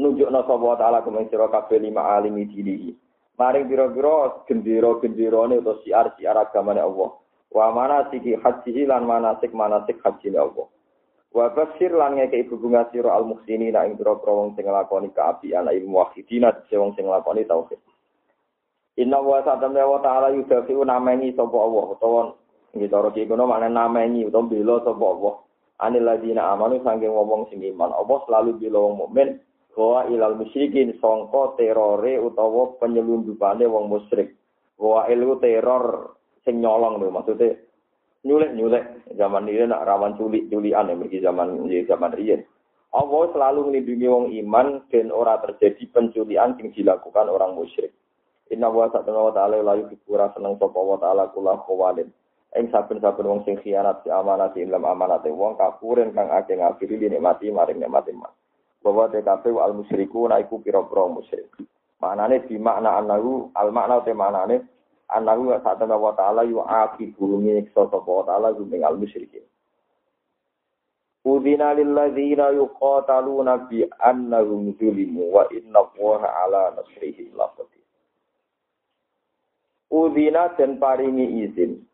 [0.00, 6.84] nunjukna sapa taala kumeng sira kabeh lima alimi dinihi Maring biro-biro gendera-genderane utawa siar-siar agamane
[6.84, 7.16] Allah.
[7.48, 10.68] Wa mana siki haji lan manasik manasik haji Allah.
[11.32, 15.96] Wa basir lan ngeke ibu bunga sira al muhsini ing biro-biro wong sing nglakoni ilmu
[15.96, 17.80] wahidina wong sing nglakoni tauhid.
[19.00, 22.22] Inna wa satamna wa ta'ala yudafi'u namengi sapa Allah utawa
[22.76, 25.34] nggih cara iki kono maknane namengi utawa bela sapa Allah.
[25.80, 27.96] Anil ladina amanu sangking ngomong sing iman.
[27.96, 29.40] Allah selalu bilang wong mukmin
[29.72, 34.36] bahwa ilal musyrikin songko terore utawa penyelundupane wong musyrik.
[34.76, 37.56] Bahwa ilu teror sing nyolong lho maksudnya
[38.22, 42.42] nyulek-nyulek zaman ini nak rawan culik-culian ya bagi zaman zaman riyen.
[42.92, 47.96] Allah selalu melindungi wong iman dan ora terjadi penculian yang dilakukan orang musyrik.
[48.52, 52.12] Inna wa ta'ala wa ta'ala la yuhibbu seneng sapa wa ta'ala kula khawalin.
[52.52, 57.48] Ing saben-saben wong sing khianat si amanat dalam amanat wong kafurin kang akeh ngafiri nikmati
[57.48, 58.41] maring nikmati mas.
[58.82, 61.50] Bahwa TKP al musyriku naiku pira-pira musyrik.
[62.02, 64.66] Maknane di makna anahu al makna te maknane
[65.06, 69.46] anahu saat wa ta'ala yu akibu nyiksa sapa wa ta'ala gumeng al musyrikin.
[71.22, 77.86] Udina lilladzina yuqataluna bi annahum zulimu wa inna Allaha ala nasrihim laqadir.
[79.86, 81.86] Udina dan paringi izin.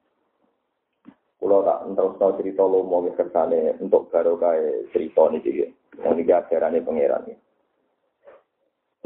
[1.38, 5.70] Kulo tak terus tau cerita lo mau kersane untuk baru kayak cerita nih sih.
[6.02, 7.38] Yang ini ajarannya pangeran nih.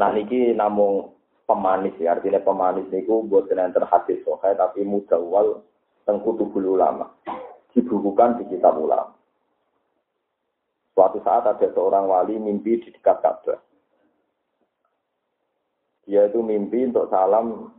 [0.01, 1.13] Nah niki namung
[1.45, 5.61] pemanis ya, artinya pemanis niku buat yang terhadis sokai tapi mudawal
[6.09, 7.13] tengkutu ulama.
[7.77, 9.13] Dibukukan di kitab ulama.
[10.93, 13.61] Suatu saat ada seorang wali mimpi di dekat Ka'bah.
[16.05, 17.73] Dia itu mimpi untuk salam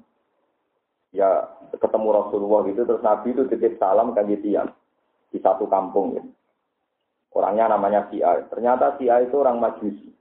[1.14, 1.45] ya
[1.78, 4.70] ketemu Rasulullah gitu terus Nabi itu titip salam kan tiang
[5.30, 6.30] di satu kampung gitu.
[7.34, 8.45] Orangnya namanya Sia.
[8.45, 10.14] Ternyata Sia itu orang Majusi.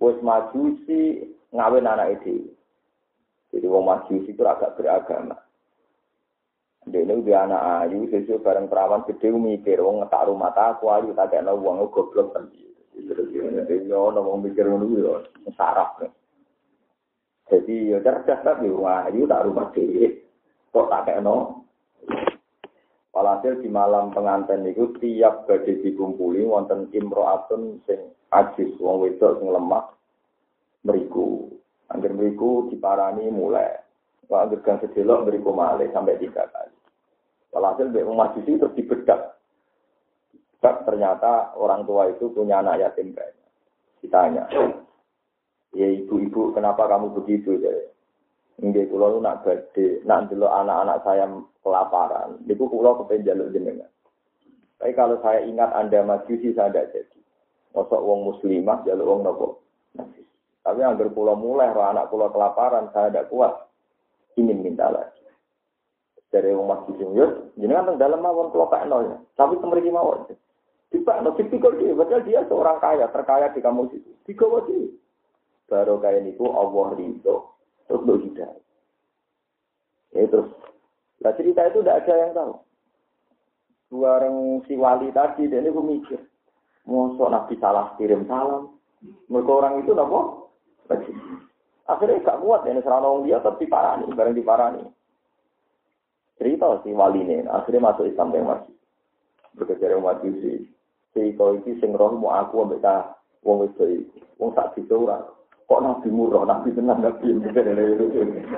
[0.00, 1.20] Wes Majusi
[1.52, 2.48] ngawin anak itu.
[3.52, 5.36] Jadi wong Majusi itu agak beragama.
[6.84, 11.16] Dia ini udah anak ayu, sesuai bareng perawan gede mikir, wong ngetak rumah tak ayu,
[11.16, 12.44] tak kayak uang goblok kan.
[12.92, 15.14] Jadi ya, ngomong mikir ya,
[15.56, 16.04] sarap.
[17.44, 20.24] Jadi ya cerdas tapi wong ayu tak rumah gede,
[20.72, 21.64] kok tak kayak no.
[23.14, 29.48] Walhasil di malam pengantin itu tiap badhe dikumpuli wonten imro'atun sing ajis wong wedok sing
[29.52, 29.86] lemah
[30.82, 31.46] meriku.
[31.94, 33.70] Angger meriku diparani mulai.
[34.26, 36.74] Wah, angger gang sedelok meriku malih sampai tiga kali.
[37.54, 39.38] Walhasil Mbak Majusi terus dibedak.
[40.58, 43.48] Ternyata orang tua itu punya anak yatim banyak.
[44.00, 44.48] Ditanya,
[45.74, 47.58] ya ibu-ibu kenapa kamu begitu?
[47.60, 47.74] Ya,
[48.54, 51.26] Nggih kula nak badhe nak delok anak-anak saya
[51.66, 52.38] kelaparan.
[52.46, 53.90] Niku kula kepen jaluk jenengan.
[54.78, 57.18] Tapi kalau saya ingat Anda majusi saya tidak jadi.
[57.74, 59.48] Mosok wong muslimah jaluk wong nopo.
[60.62, 63.52] Tapi agar kula mulai roh anak kula kelaparan saya tidak kuat.
[64.38, 65.14] Ingin minta lagi
[66.34, 70.26] dari wong masjid sing yo jenengan teng dalem mawon kula kakno ya tapi temriki mawon
[70.94, 74.14] Tiba no tipikal dia, padahal dia seorang kaya, terkaya di kampung situ.
[74.30, 74.94] Tiga wajib.
[75.64, 77.56] Baru kaya niku Allah ridho,
[77.88, 78.62] terus lo hidayah.
[80.14, 80.52] Ya terus,
[81.24, 82.52] lah cerita itu tidak ada yang tahu.
[83.90, 86.20] Dua orang si wali tadi, dan ini mikir,
[86.84, 88.76] Mosok Nabi salah kirim salam.
[89.28, 90.50] Mereka orang itu nopo?
[91.84, 94.84] Akhirnya gak kuat, ini serana dia tetap diparani, bareng diparani.
[96.40, 98.74] Cerita si wali ini, akhirnya masuk Islam yang masih.
[99.54, 100.52] Berkejar yang masih si.
[101.14, 103.14] Si kau itu sing roh mau aku ambek ta
[103.46, 104.08] wong itu,
[104.40, 105.22] wong tak bisa orang.
[105.74, 107.34] Kok nabi murah, nabi tenang nabi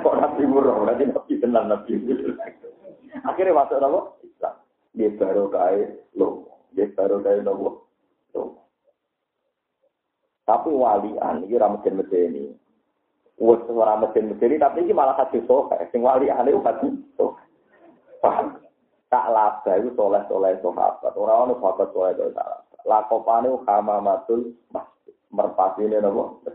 [0.04, 1.96] Kok nabi murah, nabi tenang nabi.
[3.24, 4.00] Akhirnya masuk apa?
[4.20, 4.54] Islam.
[4.92, 6.44] Dia baru kaya lo,
[6.76, 7.88] dia baru kaya lo.
[10.44, 12.52] Tapi walian ini ramesin medeni.
[13.40, 15.72] Wes ora mesin medeni tapi ini malah hadis sohe.
[15.96, 17.40] Sing walian itu sohe.
[18.20, 18.60] Paham?
[19.08, 21.16] Tak laba itu soleh-soleh sahabat.
[21.16, 22.60] Orang orang sahabat soleh itu sahabat.
[22.84, 25.16] Lakopane hamamatul masjid.
[25.32, 26.45] Merpati ini nopo.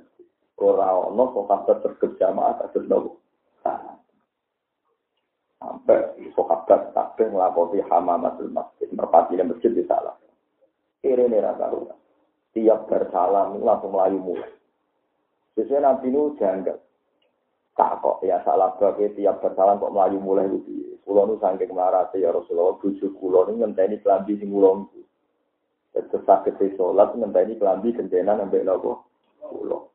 [0.62, 3.18] Orang orang sahabat berjamaah kasus nopo.
[5.57, 8.86] Sampai sahabat kabeh ngelakoti hamamatul masjid.
[8.93, 10.14] Merpati ini masjid di salah.
[11.01, 11.74] Ini rasa
[12.51, 14.51] Tiap bersalam langsung melayu mulai.
[15.55, 16.78] Sesuai nanti ini janggal
[17.76, 22.20] tak kok ya salah bagai tiap bersalam kok melayu mulai itu kulo nu sangke marate
[22.20, 25.01] ya Rasulullah bujuk kulo nu ngenteni kelambi sing kulo niku
[25.95, 29.07] terus sakit sholat ngenteni kelambi gentenan sampai nopo
[29.39, 29.91] kulo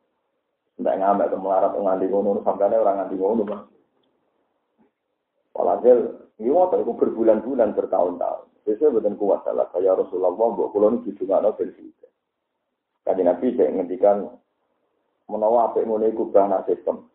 [0.77, 3.63] ndak ngamek ke melarat nganti ngono sampeyan orang nganti ngono Mas
[5.57, 8.45] Walhasil, ini waktu itu berbulan-bulan, bertahun-tahun.
[8.69, 9.65] Biasanya bukan kuat salah.
[9.73, 12.09] Kayak Rasulullah, buat kulo ini jujur nggak nobel juga.
[13.09, 14.29] Kaji Nabi saya ngendikan
[15.33, 17.09] menawa apa yang mulai kubah sistem.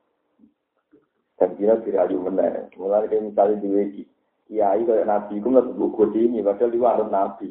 [1.37, 2.69] Dan dia dirayu meneh.
[2.81, 4.03] Mulai kayak misalnya di wiki.
[4.49, 7.47] Kiai kayak nabi, itu nggak sebut ini, padahal dia ada nabi.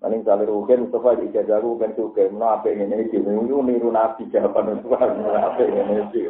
[0.00, 3.92] Nanti misalnya Ruhin, Mustafa ijazah aku kan suka, mana apa yang ini sih, itu niru
[3.92, 6.24] nabi jawaban Mustafa, apa yang ini sih.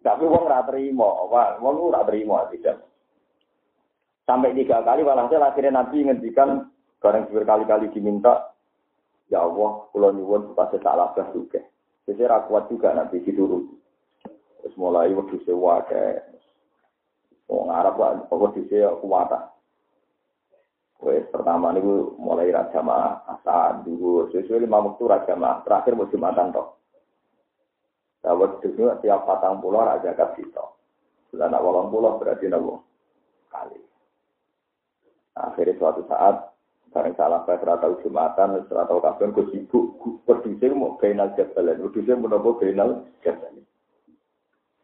[0.00, 1.08] Tapi wong nggak terima,
[1.60, 2.80] wong nggak terima tidak.
[4.24, 6.70] Sampai tiga kali walhasil akhirnya Nabi ngendikan
[7.00, 8.52] Barang berkali-kali diminta,
[9.32, 11.64] ya Allah, kalau nyuwun supaya tak labah juga.
[12.04, 13.72] Jadi kuat juga nanti dituruti.
[14.60, 16.28] Terus mulai waktu sewa kayak
[17.48, 17.96] Wong Arab
[18.28, 19.32] pokok di sini kuat.
[21.00, 21.80] Wes pertama nih
[22.20, 26.76] mulai raja mah asal dulu, sesuai lima waktu raja mah terakhir mau jumatan toh.
[28.20, 30.76] Dawet itu tiap patang pulau raja kasih toh.
[31.32, 32.84] Bulan awal pulau berarti nabo
[33.48, 33.80] kali.
[35.40, 36.50] Akhirnya suatu saat
[36.90, 39.94] Barang salah saya serata jumatan, serata kapan, gue sibuk,
[40.26, 43.62] berdusir mau kenal jabalan, berdusir menapa kenal jabalan.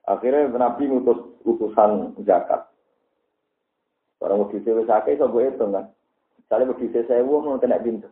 [0.07, 2.63] Akhirnya Nabi ngutus utusan zakat.
[4.23, 5.91] Orang wis akeh iso gue itu kan.
[6.47, 8.07] Misalnya berdusir saya mau kena pintu.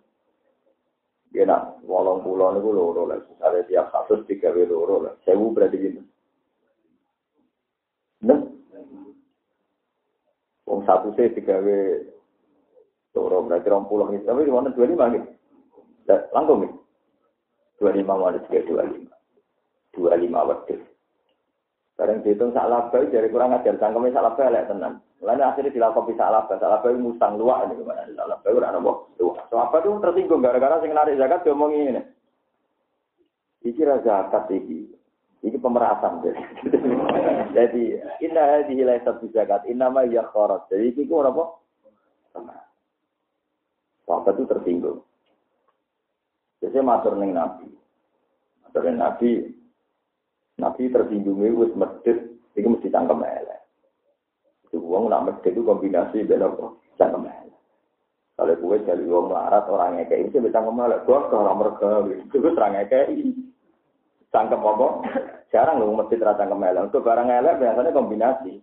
[1.31, 3.23] Ya nak, walang pulau niku loro lah.
[3.31, 5.15] Misalnya tiap satu tiga loro lah.
[5.23, 6.03] Sewu berarti gitu.
[8.27, 8.43] Nah,
[10.67, 11.63] Wong satu sih tiga
[13.15, 14.27] Loro berarti rong puluh gitu.
[14.27, 15.29] Tapi mana dua lima gitu.
[16.35, 16.77] Langsung gitu.
[17.79, 19.15] Dua lima mana juga dua lima.
[19.95, 20.83] Dua lima waktu.
[21.95, 24.99] Bareng dihitung sak laba dari kurang ajar cangkeme sak laba elek tenan.
[25.23, 28.03] Lalu akhirnya dilakukan sak laba, sak laba musang luak ini gimana?
[28.11, 29.15] Sak laba ora nopo.
[29.21, 32.03] So apa itu tersinggung gara-gara sing narik zakat ngomong ini.
[33.63, 34.91] Iki ra zakat iki.
[35.47, 36.19] Iki pemerasan.
[37.57, 37.95] Jadi
[38.27, 40.67] inna hadhihi laysat zakat, inna ma ya kharat.
[40.75, 41.63] Jadi iki ku apa?
[44.05, 44.99] Sahabat itu tersinggung.
[46.59, 47.71] Jadi matur ning Nabi.
[48.67, 49.31] Matur ning Nabi.
[50.55, 52.19] Nabi tersinggung itu wis medit,
[52.55, 53.61] itu mesti cangkem elek.
[54.71, 56.67] Itu uang nak medit itu kombinasi apa?
[56.95, 57.59] Cangkem elek.
[58.35, 61.03] Kalau gue jadi uang melarat orang ngekei itu bisa cangkem elek.
[61.07, 63.35] Gue ke orang mereka itu gue serang ngekei.
[64.31, 64.87] Cangkem apa?
[65.55, 66.91] Jarang loh mesti terasa cangkem elek.
[66.91, 68.55] Untuk barang elek biasanya kombinasi.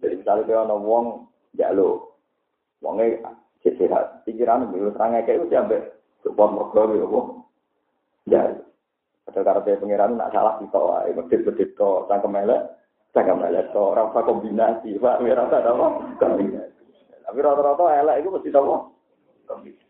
[0.00, 1.06] Jadi misalnya dia orang uang,
[1.56, 2.20] ya lo,
[2.84, 3.32] uangnya
[3.64, 4.28] sehat.
[4.28, 5.80] Pikiran itu serang kayak itu sampai
[6.20, 7.26] support mereka gitu kok.
[8.26, 8.42] Ya,
[9.26, 12.62] ada karena pengiran nak salah kita wae, medit-medit to, cangkem elek,
[13.10, 15.86] cangkem elek to, rasa kombinasi, Pak, rasa apa?
[16.22, 16.82] Kombinasi.
[17.26, 18.76] Tapi rata-rata elek itu mesti apa?
[19.50, 19.84] Kombinasi.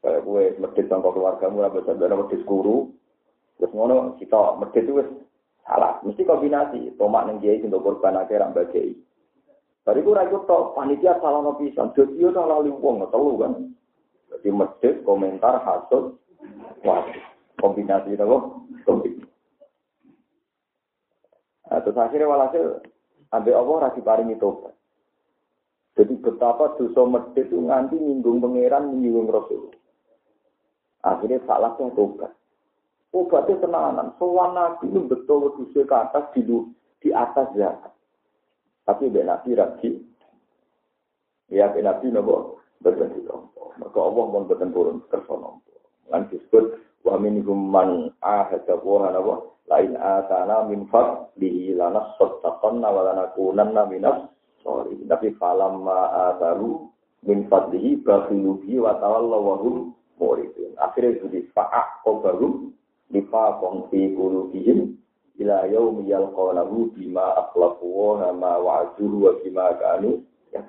[0.00, 2.88] Kayak gue medit tangkap keluargamu, apa saudara medit guru,
[3.60, 4.96] terus ngono kita medit itu
[5.68, 6.96] salah, mesti kombinasi.
[6.96, 8.96] Tomak neng kiai untuk korban akhirnya bagi
[9.88, 11.96] Tadi ku rakyat tok panitia salah no pisan.
[11.96, 13.72] Jadi yo salah li wong telu kan.
[14.28, 16.20] Jadi masjid komentar hasut
[16.84, 17.00] wah
[17.58, 18.38] kombinasi itu.
[21.68, 22.80] Nah, terus akhirnya walhasil
[23.34, 24.50] ambil Allah rasi paring itu.
[25.98, 29.74] Jadi betapa dosa masjid itu nganti nyinggung pangeran menyinggung Rasul.
[31.02, 32.30] Akhirnya salah yang tobat.
[33.10, 34.14] Obatnya tenanan.
[34.20, 36.42] Soal nabi itu betul dosa ke atas di,
[37.02, 37.92] di atas zakat.
[38.86, 39.90] Tapi be nabi raji.
[41.50, 43.74] Ya be nabi nopo ditompo.
[43.78, 45.74] Maka Allah pun boten turun kersa nompo.
[46.08, 49.34] Lan disebut wa minhum man ahada wa napa
[49.68, 54.28] lain atana min fadlihi lana sattaqanna wa lanakunanna minas
[54.64, 54.96] sorry.
[55.08, 56.88] Tapi falamma ataru
[57.24, 59.76] min fadlihi bakhilu bi wa tawallaw wa hum
[60.18, 60.74] muridun.
[60.80, 62.72] Akhirnya itu di fa'ah qabarum
[63.12, 64.98] lifaqon fi qulubihim
[65.38, 70.20] ila yaumi yalqawnahu bima akhlafu wa ma wa'aduhu wa bima kanu
[70.52, 70.62] ya.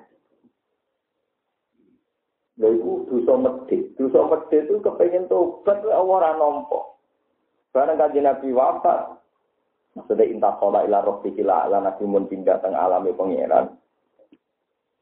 [2.60, 3.96] Lha iku dosa medhit.
[3.96, 6.92] Dosa medhit itu kepengen tobat ora nampa.
[7.72, 9.14] Barang kanjeng Nabi wafat,
[9.94, 13.78] maksudnya intah sholat ila rohbi kila ala nabi mun pindah teng alami pangeran.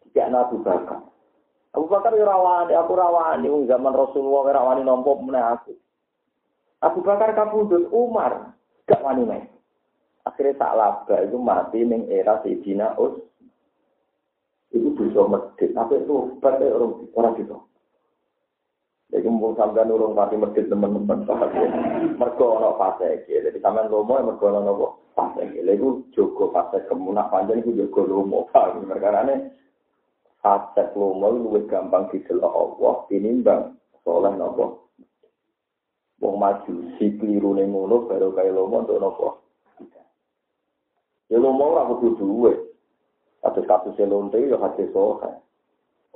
[0.05, 1.01] Tidak Abu Bakar.
[1.73, 5.73] Abu Bakar ya rawani, aku rawani, zaman Rasulullah rawani nompo meneh aku.
[6.85, 8.53] Abu Bakar kabudut Umar,
[8.85, 9.45] gak wani main.
[10.25, 13.17] Akhirnya tak laba itu mati ning era Sayyidina Us.
[15.09, 15.71] Bisa medit.
[15.73, 17.35] Tapi itu pada orang orang.
[19.09, 21.25] Jadi mumpung sampai nurung pati medit teman-teman.
[22.21, 23.25] Mereka ada fase.
[23.25, 24.73] Jadi sampai lomo mereka ada
[25.17, 25.49] fase.
[25.57, 28.53] Itu juga fase kemunak panjang itu juga lomo.
[28.53, 29.49] Mereka ini
[30.45, 32.95] fase lomo itu gampang didelok Allah.
[33.09, 34.93] Tinimbang soleh nopo.
[36.19, 39.29] Wong maju si keliru ning ngono baru kaya lomo untuk nopo.
[41.29, 42.53] Ya lo mau aku kudu duwe.
[43.39, 45.39] Kasus kasus lonte ya hati soha.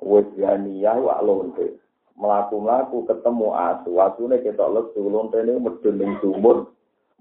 [0.02, 0.58] Wes ya
[0.98, 1.78] wak lonte.
[2.18, 3.90] Melaku-melaku ketemu asu.
[4.02, 6.70] Asune kita lesu lonte ini medun sumur.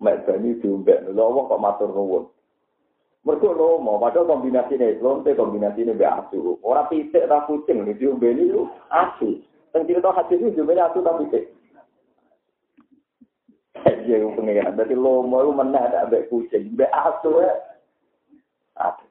[0.02, 1.14] Mek bani diumbek.
[1.14, 2.26] Lho kok matur nuwun.
[3.22, 6.58] Mergo lo mau padahal ini lonte kombinasi ini be asu.
[6.66, 8.50] Ora pitik ta kucing ini diumbe ini
[8.90, 9.38] asu.
[9.78, 11.54] Yang cerita hati ini diumbe asu ta pitik.
[13.82, 14.74] Iya, pengen.
[14.74, 17.54] Berarti lo mau mana ada be kucing, be asu ya.
[18.82, 19.11] Aduh.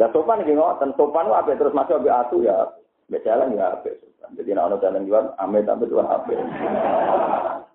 [0.00, 2.64] Ya sopan iki ngoten, sopan ku ape terus masuk abe atu ya
[3.20, 3.92] jalan ya apa?
[4.32, 6.32] Jadi nak jalan jual, ame tapi jual apa?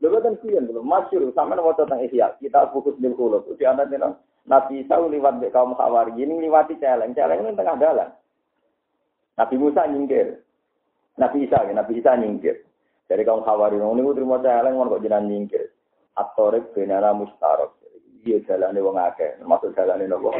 [0.01, 2.33] Lalu kan kian belum masyur, sama mau tentang ihya.
[2.39, 3.43] Kita fokus di kulo.
[3.59, 4.09] Di anak ini
[4.47, 7.11] Nabi Isa lewat di kaum Hawari ini lewati celeng.
[7.11, 8.09] Celeng ini tengah jalan.
[9.35, 10.39] Nabi Musa nyingkir.
[11.19, 12.63] Nabi Isa, ya, Nabi Isa nyingkir.
[13.05, 15.75] Dari kaum Hawari, ini gue terima celeng, mau kok jinan nyingkir.
[16.15, 17.75] Atorek benara mustarok.
[18.25, 20.33] Iya jalan wong akeh, termasuk jalan nopo.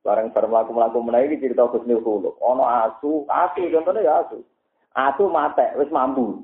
[0.00, 2.34] Barang bareng melaku melaku menaiki cerita Husnul Khuluq.
[2.40, 4.42] Ono asu, asu contohnya ya asu.
[4.96, 6.42] Asu mate, wis mampu.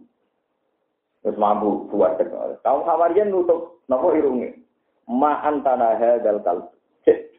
[1.27, 2.21] Wis mampu buat.
[2.63, 4.55] Kaum Hawarian nutup nopo irunge.
[5.11, 6.71] Ma antana hadal kal.
[7.03, 7.33] Cek.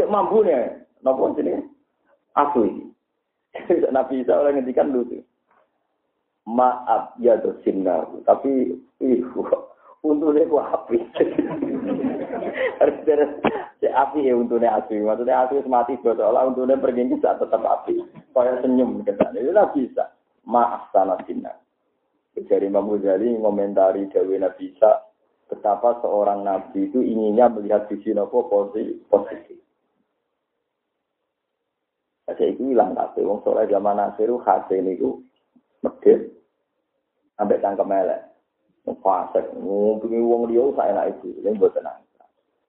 [0.00, 0.80] Cek mampu nih.
[1.04, 1.60] Nopo sini?
[2.38, 2.84] Asu ini.
[3.94, 5.20] Nabi Isa oleh ngendikan dulu.
[6.48, 8.06] Maaf ya dosinna.
[8.24, 9.20] Tapi ih
[10.02, 10.98] untune ku api.
[12.78, 12.96] Harus
[13.82, 15.02] si api ya untune api.
[15.02, 17.98] Maksudnya api mati bodoh untune pergi bisa tetap api.
[18.34, 19.34] Kaya senyum kesan.
[19.34, 20.14] Itu lah bisa.
[20.46, 21.52] Maaf sana sinna.
[22.38, 25.02] Dari Imam Ghazali ngomentari Dewi Nabi Isa
[25.50, 29.58] betapa seorang nabi itu inginnya melihat sisi nopo positif.
[32.28, 35.18] Saya itu hilang tapi wong soleh zaman Nasiru hasil itu
[35.80, 36.28] medit
[37.40, 38.27] sampai tangkem elek
[39.04, 42.00] fasik ngumpulin uang dia saya enak itu ini buat tenang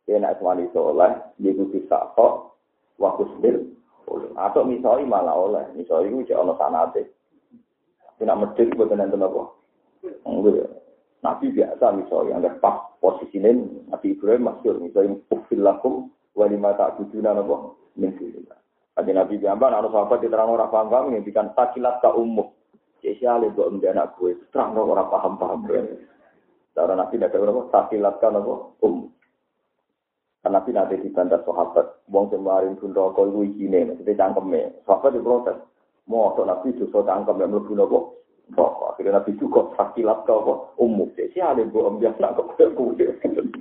[0.04, 2.34] dia nak semani soleh dia kudu kok
[3.00, 3.64] waktu sendiri
[4.40, 5.66] atau misalnya malah oleh.
[5.78, 7.06] Misalnya itu jangan sanate.
[8.18, 9.42] Tidak medit buat tenang kenapa
[10.28, 10.68] enggak.
[11.20, 13.52] Nabi biasa misalnya yang pas posisinya
[13.92, 18.16] Nabi Ibrahim masuk misalnya ufil lakum walima tak bujuna nopo min
[18.96, 22.52] Ada Nabi Gambar, anak sahabat diterang orang paham-paham, yang bikin takilat ke umum.
[23.04, 25.68] Ale buat menjadi anak gue, terang orang paham-paham.
[26.76, 28.54] Cara Nabi tidak ada apa, takilat kan apa,
[28.86, 29.12] um.
[30.40, 34.72] Karena Nabi nanti dibantah sahabat, wong semarin pun rokok itu izine, maksudnya cangkemnya.
[34.88, 35.60] Sahabat diprotes,
[36.08, 38.00] mau Nabi justru cangkem yang melebu nopo.
[38.56, 41.12] Rokok, akhirnya Nabi juga takilat kan apa, umum.
[41.20, 43.08] Ale buat menjadi anak gue.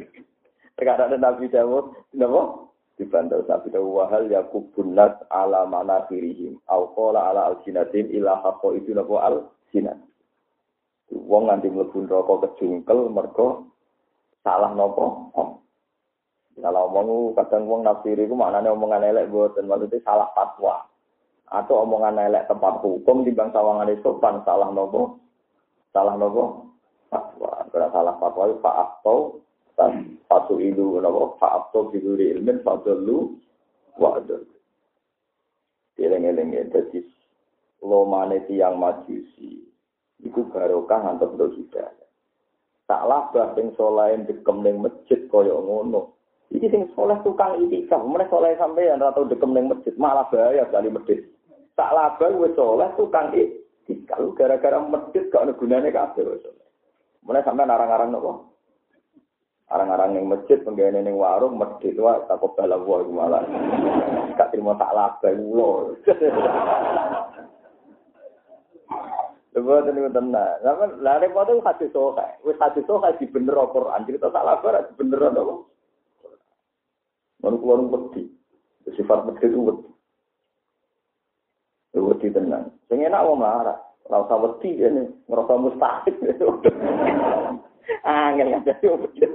[0.78, 1.84] Terkadang Nabi Dawud,
[2.14, 2.67] nopo,
[2.99, 8.74] dibantah Nabi Dawud wahal yakubun nas ala mana firihim au qala ala al-sinatin ila haqqa
[8.74, 10.03] itu nopo al-sinat
[11.14, 13.68] wong nganti mlebu neraka kejungkel mergo
[14.44, 15.32] salah nopo?
[15.36, 15.49] Om.
[16.59, 20.82] Salah omong kadang wong nafsiri ku maknane omongan elek boten maksudnya salah fatwa.
[21.49, 25.22] Atau omongan elek tempat hukum di bang sawangan sopan salah nopo?
[25.94, 26.74] Salah nopo?
[27.12, 27.62] Fatwa.
[27.70, 29.38] Karena salah fatwa itu pak atau
[30.26, 30.99] satu ilu
[31.39, 33.39] pak atau biduri ilmin fadlu
[33.95, 34.43] wa adul
[35.99, 37.03] Eleng-eleng ya, jadi
[37.83, 39.66] lo mana tiang majusi,
[40.22, 42.07] iku barokah ngantos untuk hidayah.
[42.87, 46.14] Tak labah sing soleh dekem ning masjid kaya ngono.
[46.55, 50.87] Iki sing soleh tukang itikaf, mulai soleh sampean atau dekem ning masjid malah bahaya kali
[50.87, 51.18] masjid.
[51.74, 56.68] Tak labah wis soleh tukang itikaf gara-gara masjid gak ono gunane kabeh wis soleh.
[57.26, 58.57] Mulai sampean arang-arang nopo?
[59.68, 63.44] Arang-arang ning masjid, penggene ning warung, masjid wae takut bala wae malah.
[64.32, 65.92] Gak terima tak labah ulo.
[69.58, 70.62] Coba tadi tenang.
[70.62, 72.38] Sama lah repot itu hati soha.
[72.46, 74.06] Wis hati soha di bener Quran.
[74.06, 75.54] Cerita tak lapar di bener apa?
[77.42, 78.30] Baru keluar wedi.
[78.94, 79.82] Sifat wedi itu.
[81.98, 82.70] Wedi tenang.
[82.86, 83.82] Sing enak wong marah.
[84.06, 84.78] Ora usah wedi.
[85.26, 86.14] Ngerasa mustahil.
[88.05, 89.26] Angel ya jadi wedi.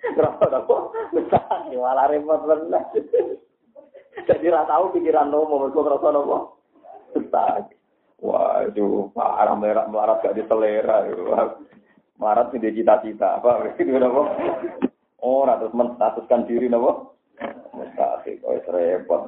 [0.00, 0.76] Ngerasa apa?
[1.12, 1.78] Mustahil.
[1.78, 2.82] Malah repot bener.
[4.26, 5.66] Jadi ra tahu pikiran nomo.
[5.66, 6.36] Mereka ngerasa nopo.
[7.14, 7.76] Mustahil.
[8.20, 11.08] Wah, itu parah merah melarat gak diselera.
[12.20, 13.40] Melarat tidak cita-cita.
[13.40, 13.74] Apa?
[13.80, 14.22] Itu apa?
[15.20, 17.10] Oh, terus menstatuskan diri apa?
[17.74, 18.38] Mustahil.
[18.46, 19.20] Oh, repot.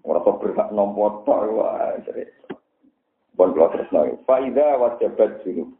[0.00, 2.58] Merasa berhak nombor Wah, repot.
[3.40, 4.20] Bon kalau terus.
[4.28, 5.79] Faida wajabat junub.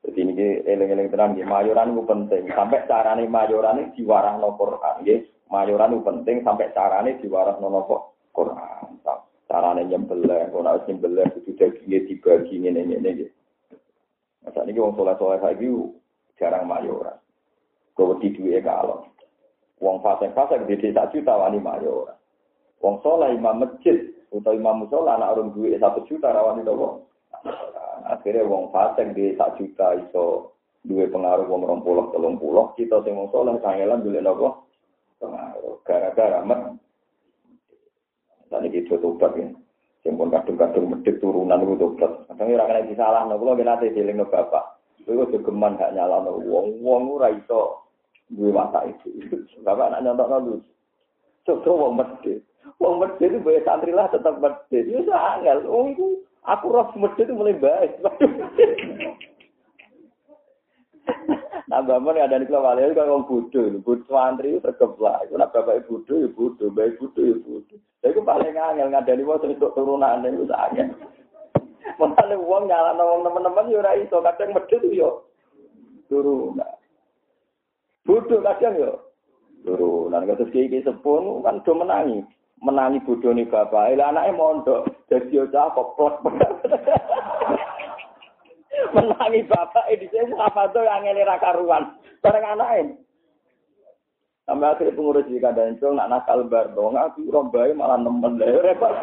[0.00, 1.44] Jadi ini eleng-eleng tenang ya.
[1.44, 2.42] Mayoran itu penting.
[2.56, 5.04] Sampai carane mayoran ini diwarah no Quran.
[5.04, 5.20] Ya.
[5.52, 7.84] Mayoran itu penting sampai carane diwarah no
[8.32, 8.80] Quran.
[9.50, 13.26] carane nyembelih, ora wis nyembelih kudu dagingnya dibagi ngene-ngene iki.
[14.46, 15.68] Masa niki wong saleh-saleh saiki
[16.38, 17.18] jarang mayoran.
[17.98, 19.10] Kok wedi duwe kalau.
[19.82, 22.14] Wong fasik-fasik di desa juta wani mayoran.
[22.78, 27.02] Wong saleh imam masjid utawa imam musola anak urung duwe satu juta rawani to
[28.06, 33.04] Akhirnya wong fasik di sak juta iso duwe pengaruh wong rong puluh telung puluh kita
[33.04, 34.48] sing wong saleh kangelan dulu nopo
[35.20, 36.80] pengaruh gara-gara met
[38.50, 39.46] Dan ini itu tobat ya.
[40.02, 42.26] Simpun kadung-kadung medit turunan itu tobat.
[42.26, 44.82] Kadang ora kena disalah no kula nate dieling no bapak.
[45.06, 46.82] Kowe kok geman gak nyalano wong.
[46.82, 47.86] Wong ora iso
[48.26, 49.22] duwe watak itu.
[49.66, 50.54] Bapak nak nyontokno lu.
[51.46, 52.42] Coba wong medit.
[52.82, 54.82] Wong medit itu santri lah tetap medit.
[54.82, 55.62] Ya sangat.
[55.62, 58.00] Wong itu aku roh medit itu mulai baik.
[61.70, 65.22] Nah, bapak ada di keluar itu kan orang bodoh, bodoh santri tergeblak.
[65.30, 67.78] Itu nak bapak bodoh ya bodoh, baik bodoh ya bodoh.
[68.02, 70.90] Jadi itu paling angel ngadani mau untuk turunan itu sangat.
[71.94, 75.30] Mentale uang nyala teman-teman yo ora iso kadang medhit yo
[76.10, 76.74] turunan.
[78.02, 78.90] Bodoh kadang yo
[79.62, 80.26] turunan.
[80.26, 82.26] Kados kiai sepun kan do menangi.
[82.60, 83.96] Menangi bodoh nih bapak.
[83.96, 85.08] Lah anaknya mondok.
[85.08, 86.20] Jadi cah koplok.
[88.94, 91.94] menangi bapak ini saya apa tuh yang ngelera karuan
[92.24, 92.96] bareng anaknya
[94.48, 98.50] sampai akhirnya pengurus di kandang itu nak nakal bar dong aku rombai malah nemen deh
[98.66, 98.94] repot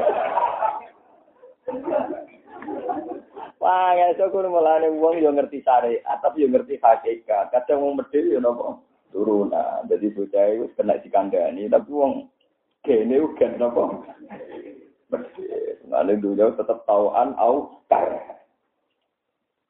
[3.57, 7.49] Wah, ya so kudu mulane wong yo ngerti syariat, tapi yo ngerti hakikat.
[7.49, 8.79] Kadang wong medhit yo napa?
[9.09, 9.83] Turunan.
[9.89, 12.29] Jadi bocah iku kena dikandani, tapi wong
[12.87, 13.83] kene uga napa?
[15.87, 18.39] Nah, dulu tetap tauan au kar.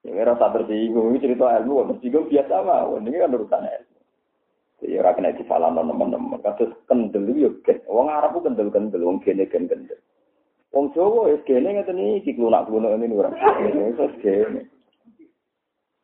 [0.05, 3.97] Ini rasa tersinggung, ini cerita ilmu, tersinggung biasa mah, ini kan urusan ilmu.
[4.77, 9.49] Jadi orang kena disalah teman-teman, kasus kendel itu ya, orang Arab itu kendel-kendel, orang gene
[9.49, 9.97] kendel.
[10.69, 13.31] Wong Jawa ya gene ngeten iki klunak-klunak ini ora.
[13.97, 14.61] Wis gene.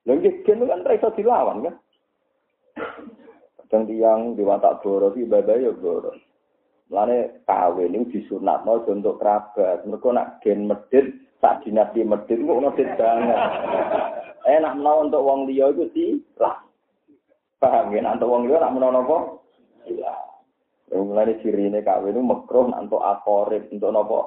[0.08, 1.76] Lha iki gene kan ra iso dilawan kan.
[3.60, 6.16] Kadang tiang di watak boro iki ibadah ya boro.
[6.92, 9.88] Mulane kawin ini disunatno untuk kerabat.
[9.88, 11.10] Mergo nak gen medit
[11.40, 13.40] tak dinasti medit kok medit banget.
[14.44, 16.60] Enak menawa untuk wong liya itu sih lah.
[17.60, 19.18] Paham ya, untuk wong liya nak menawa apa?
[19.88, 20.14] Iya.
[20.94, 24.20] Mulai ciri ini kawin itu makruh untuk akorib, untuk nopo.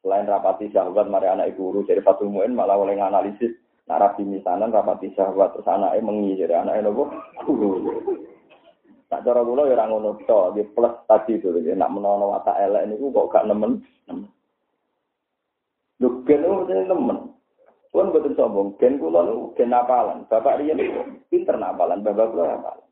[0.00, 3.52] Selain rapati sahabat, mari anak ibu guru jadi satu muin malah oleh nganalisis.
[3.88, 7.08] Nak rapi misanan rapati sahabat terus anaknya mengi jadi anaknya nopo.
[9.10, 13.10] Tak cara kula ya ora ngono to, plus tadi itu nak menawa watak elek niku
[13.10, 13.82] kok gak nemen.
[15.98, 17.18] Lho itu temen.
[17.90, 20.22] Pun betul sombong, gen kula nu gen napalan.
[20.30, 20.78] Bapak riyen
[21.26, 22.86] pinter napalan, bapak kula napalan.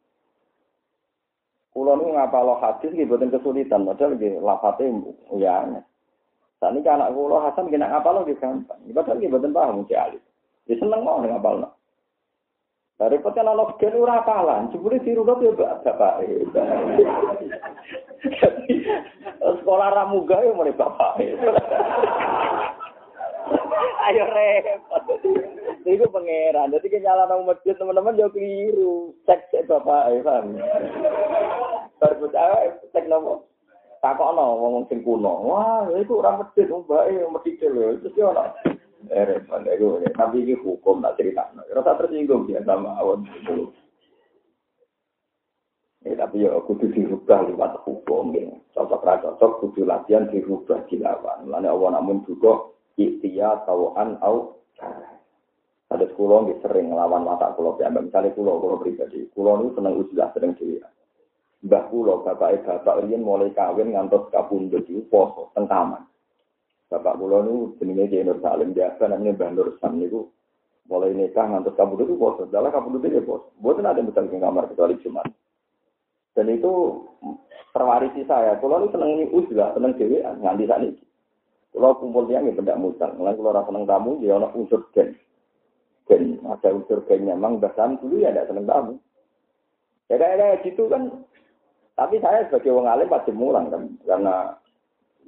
[1.71, 4.91] Kula nu ngapalo hadis nggih boten kesulitan, padahal nggih lafate
[5.39, 5.71] ya.
[6.59, 8.83] Saat ini anak kula Hasan kena ngapalo nggih gampang.
[8.91, 10.23] Padahal nggih boten paham mesti alit.
[10.67, 11.78] Ya seneng mau ngapalno.
[12.99, 16.27] Dari peten ana gen ora apalan, jebule dirunut ya bapak.
[19.39, 21.23] Sekolah ramuga ya mulai bapak.
[24.11, 25.03] Ayo repot.
[25.87, 26.75] Itu pangeran.
[26.75, 29.15] Jadi kenyala nang masjid teman-teman jauh keliru.
[29.31, 30.45] Cek cek bapak, ya kan.
[32.03, 32.27] Baru
[32.91, 33.47] cek nopo.
[33.99, 35.43] Takok no, ngomong sing kuno.
[35.43, 37.99] Wah, itu orang masjid, wong bae, masjid lho.
[37.99, 38.31] Terus yo
[39.09, 39.89] Eh, repot itu.
[40.13, 41.49] Tapi ini hukum tak cerita.
[41.73, 43.25] Rasa tersinggung dia sama awon.
[46.07, 48.53] Ya, tapi ya kudu dirubah lewat hukum ya.
[48.77, 51.49] Cocok ra cocok kudu latihan dirubah dilawan.
[51.49, 52.69] Mulane Allah namun juga
[53.01, 54.59] ikhtiya tauan au
[55.89, 59.95] ada sekolah nggih sering ngelawan mata kulo piyambak misalnya kulo kulo pribadi kulo niku seneng
[59.97, 60.85] ujilah sering dhewe
[61.65, 66.05] Mbah kulo bapak bapak riyen mulai kawin ngantos kapundhut iku poso teng taman
[66.89, 70.33] bapak kulo niku jenenge Ki Nur Salim biasa namanya Mbah Nur Sam niku
[70.89, 74.73] mulai nikah ngantos kapundhut iku poso dalah kapundhut itu poso mboten ada misal di kamar
[74.73, 75.29] kecuali Jumat
[76.33, 76.73] dan itu
[77.77, 81.09] terwarisi saya kulo niku seneng ujilah seneng dhewe nganti sakniki
[81.79, 83.15] kalau kumpul tiang ya benda musang.
[83.15, 85.15] Mulai kalau rasa seneng tamu, ya ada unsur gen.
[86.11, 87.39] Gen, ada unsur gennya.
[87.39, 88.99] Memang bahkan dulu ya ada seneng tamu.
[90.11, 91.23] Ya kayak kayak gitu kan.
[91.95, 93.95] Tapi saya sebagai orang alim pasti mulang kan.
[94.03, 94.58] Karena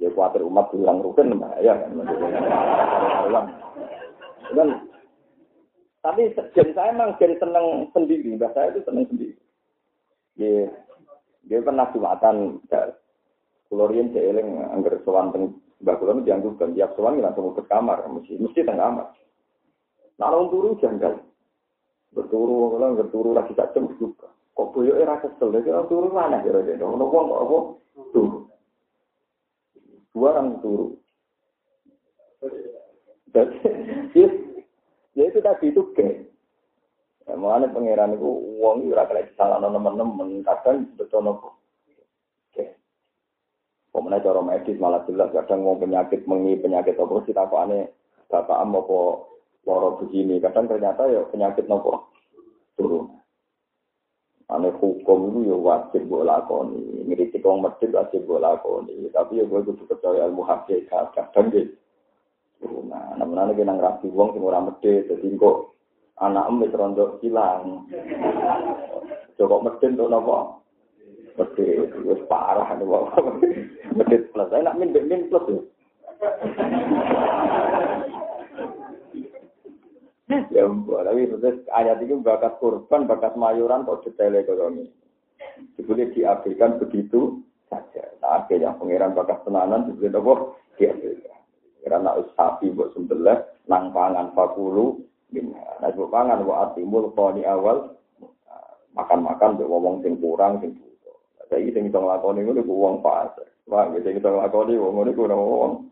[0.01, 1.93] ya khawatir umat bilang rukun bahaya kan.
[4.51, 4.69] kan.
[6.01, 8.33] Tapi gen saya memang gen seneng sendiri.
[8.33, 9.37] Mbak saya itu seneng sendiri.
[10.33, 10.65] Dia,
[11.45, 12.57] dia pernah jumatan.
[12.73, 12.97] Ya,
[13.71, 18.61] Kulorian jeeling angger sowan teng Mbak Kulon dianggap tiap sowan langsung ke kamar, mesti mesti
[18.61, 19.07] tengah kamar.
[20.21, 21.17] Nah, turu janggal.
[22.11, 24.29] Berturu, kalau berturu lagi tak juga.
[24.51, 26.83] Kok boyok era kesel, dia turu mana kira-kira?
[26.83, 27.57] Kok apa?
[28.11, 28.40] Turu.
[30.11, 30.99] Dua orang turu.
[33.31, 34.23] Jadi,
[35.15, 36.27] ya itu tadi itu geng.
[37.29, 38.27] Ya, mana pangeran itu
[38.59, 41.61] uang itu rakyat salah teman-teman, kadang betul nopo.
[43.91, 47.91] Pemenang cara medis malah jelas kadang mau penyakit mengi penyakit apa sih tak aneh
[48.31, 49.27] bapak am apa
[49.67, 52.10] loro begini kadang ternyata ya penyakit nopo.
[54.51, 59.47] Aneh hukum itu ya wajib gue lakoni, ngiritik wong medit wajib gue lakoni, tapi ya
[59.47, 61.71] gue kudu percaya ilmu hakikat kadang gitu.
[62.91, 65.71] Nah, namun aneh kena ngerapi wong sing ora medit, jadi kok
[66.19, 67.87] anak em wis rondo hilang.
[69.39, 70.59] Coba medit tuh nopo
[71.39, 73.07] Medit, wis parah nih wong.
[73.95, 75.47] Medit plus, enak min min plus.
[80.55, 80.63] Ya.
[80.67, 84.87] ampun, tapi terus ayat itu bakat kurban, bakat mayuran kok detail ekonomi.
[85.75, 88.05] Dibeli diabaikan begitu saja.
[88.23, 90.55] Nah, yang pangeran bakat tenanan dibeli apa?
[90.79, 91.39] Diabaikan.
[91.81, 95.01] Karena sapi buat sembelih, nang pangan fakulu,
[95.33, 97.97] nah buat pangan buat atimul koni awal,
[98.93, 101.17] makan-makan buat ngomong sing kurang, sing butuh.
[101.49, 103.33] Jadi sing kita ngelakoni itu uang pas.
[103.65, 105.90] Wah, sing kita ngelakoni uang itu uang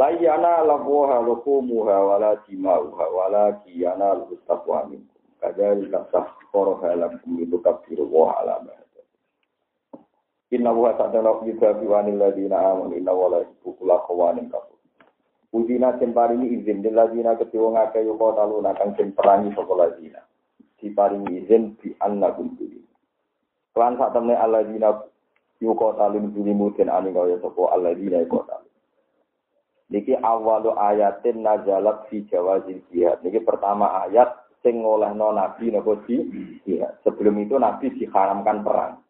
[0.00, 5.20] Layana labuha lukumuha wala dimauha wala kiyana lustaqwa minkum.
[5.44, 8.72] Kadhalika sakhkharaha lakum litukabbiru wa ala ma
[10.50, 14.80] Inna wa ta'ala juga biwanil ladina amun inna wa la kula kawanin kafur.
[15.52, 20.24] Udina den paringi izin den ladina ketiwa ngake yuko talu nakang den perangi sapa ladina.
[20.80, 22.80] Diparingi izin di anna kumpuli.
[23.76, 24.96] Kelan sak temne aladina
[25.60, 28.69] yuko talu nujulimu den aning kaya sapa aladina yuko talu.
[29.90, 33.18] Niki awalu ayatin nazalat fi jawazil jihad.
[33.26, 36.22] Niki pertama ayat sing ngolehno nabi napa di
[36.62, 37.02] jihad.
[37.02, 39.02] Sebelum itu nabi diharamkan perang.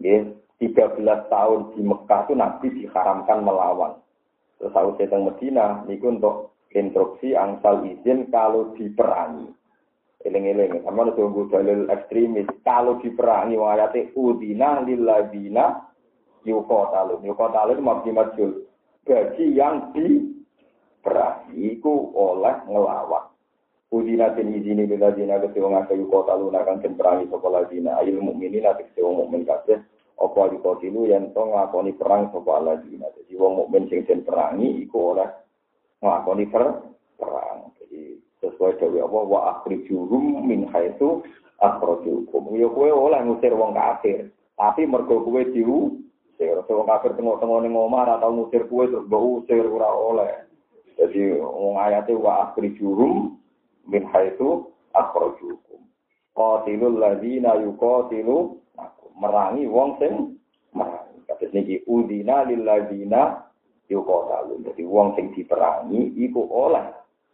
[0.00, 0.32] Nggih,
[0.64, 4.00] 13 tahun di Mekah itu nabi diharamkan melawan.
[4.56, 9.54] Terus aku datang Medina niku untuk instruksi angsal izin kalau diperangi.
[10.26, 12.50] Eling-eling, sama ada tunggu dalil ekstremis.
[12.66, 15.94] Kalau diperangi, wayate udina lilladina
[16.42, 17.22] yukotalun.
[17.22, 18.67] Yukotalun mabdi majul
[19.08, 23.32] bagi yang diperangi itu oleh ngelawan.
[23.88, 28.20] Udina tin izini bila dina kecewa ngakayu kota luna kan ken perangi sopa dina ayil
[28.20, 29.80] mukminin nanti kecewa mukmin kabeh
[30.20, 33.08] apa di kotilu yang to nglakoni perang sopa dina.
[33.16, 35.32] Jadi wong mukmin sing den perangi iku oleh
[36.04, 36.84] nglakoni per
[37.16, 37.72] perang.
[37.80, 41.24] Jadi sesuai dewe apa wa akhrijuhum min haitsu
[41.56, 42.60] akhrajukum.
[42.60, 44.28] Ya kowe oleh ngusir wong kafir,
[44.60, 45.96] tapi mergo kowe diu
[46.38, 46.62] usir.
[46.62, 50.32] Wong kafir tengok-tengok ning omah ora tau ngusir kuwe terus mbok ora oleh.
[50.94, 53.38] Jadi wong ayate wa akhrijuhum
[53.90, 55.82] min haitsu akhrajukum.
[56.34, 58.58] Qatilul ladzina yuqatilu
[59.18, 60.38] merangi wong sing
[60.74, 61.18] merangi.
[61.26, 63.50] Kados niki udina lil ladzina
[63.90, 64.62] yuqatalu.
[64.62, 66.86] Jadi wong sing diperangi iku oleh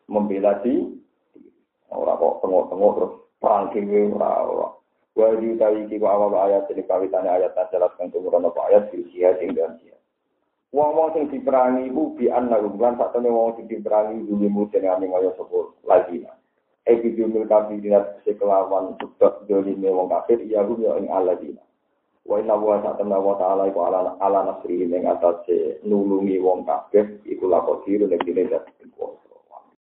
[0.08, 0.80] membela di
[1.92, 4.63] ora kok tengok-tengok terus perang dhewe ora
[5.14, 9.06] Wa utawi iki ku awal ayat ini kawitane ayat najalat kang tumurun apa ayat fil
[9.14, 10.02] jihad ing dalam jihad.
[10.74, 15.30] Wong-wong sing diperangi iku bi anna lan sakjane wong sing diperangi dulu muten ame kaya
[15.38, 16.26] sapa lagi.
[16.82, 21.62] Eki jumil kafir dinat sekelawan sebab dolime wong kafir iya gum yo ing aladina.
[22.26, 27.22] Wa inna wa ta'ala wa ta'ala iku ala ala nasrihi ing atase nulungi wong kafir
[27.22, 29.23] iku lakot diru nek dene dadi kuwasa.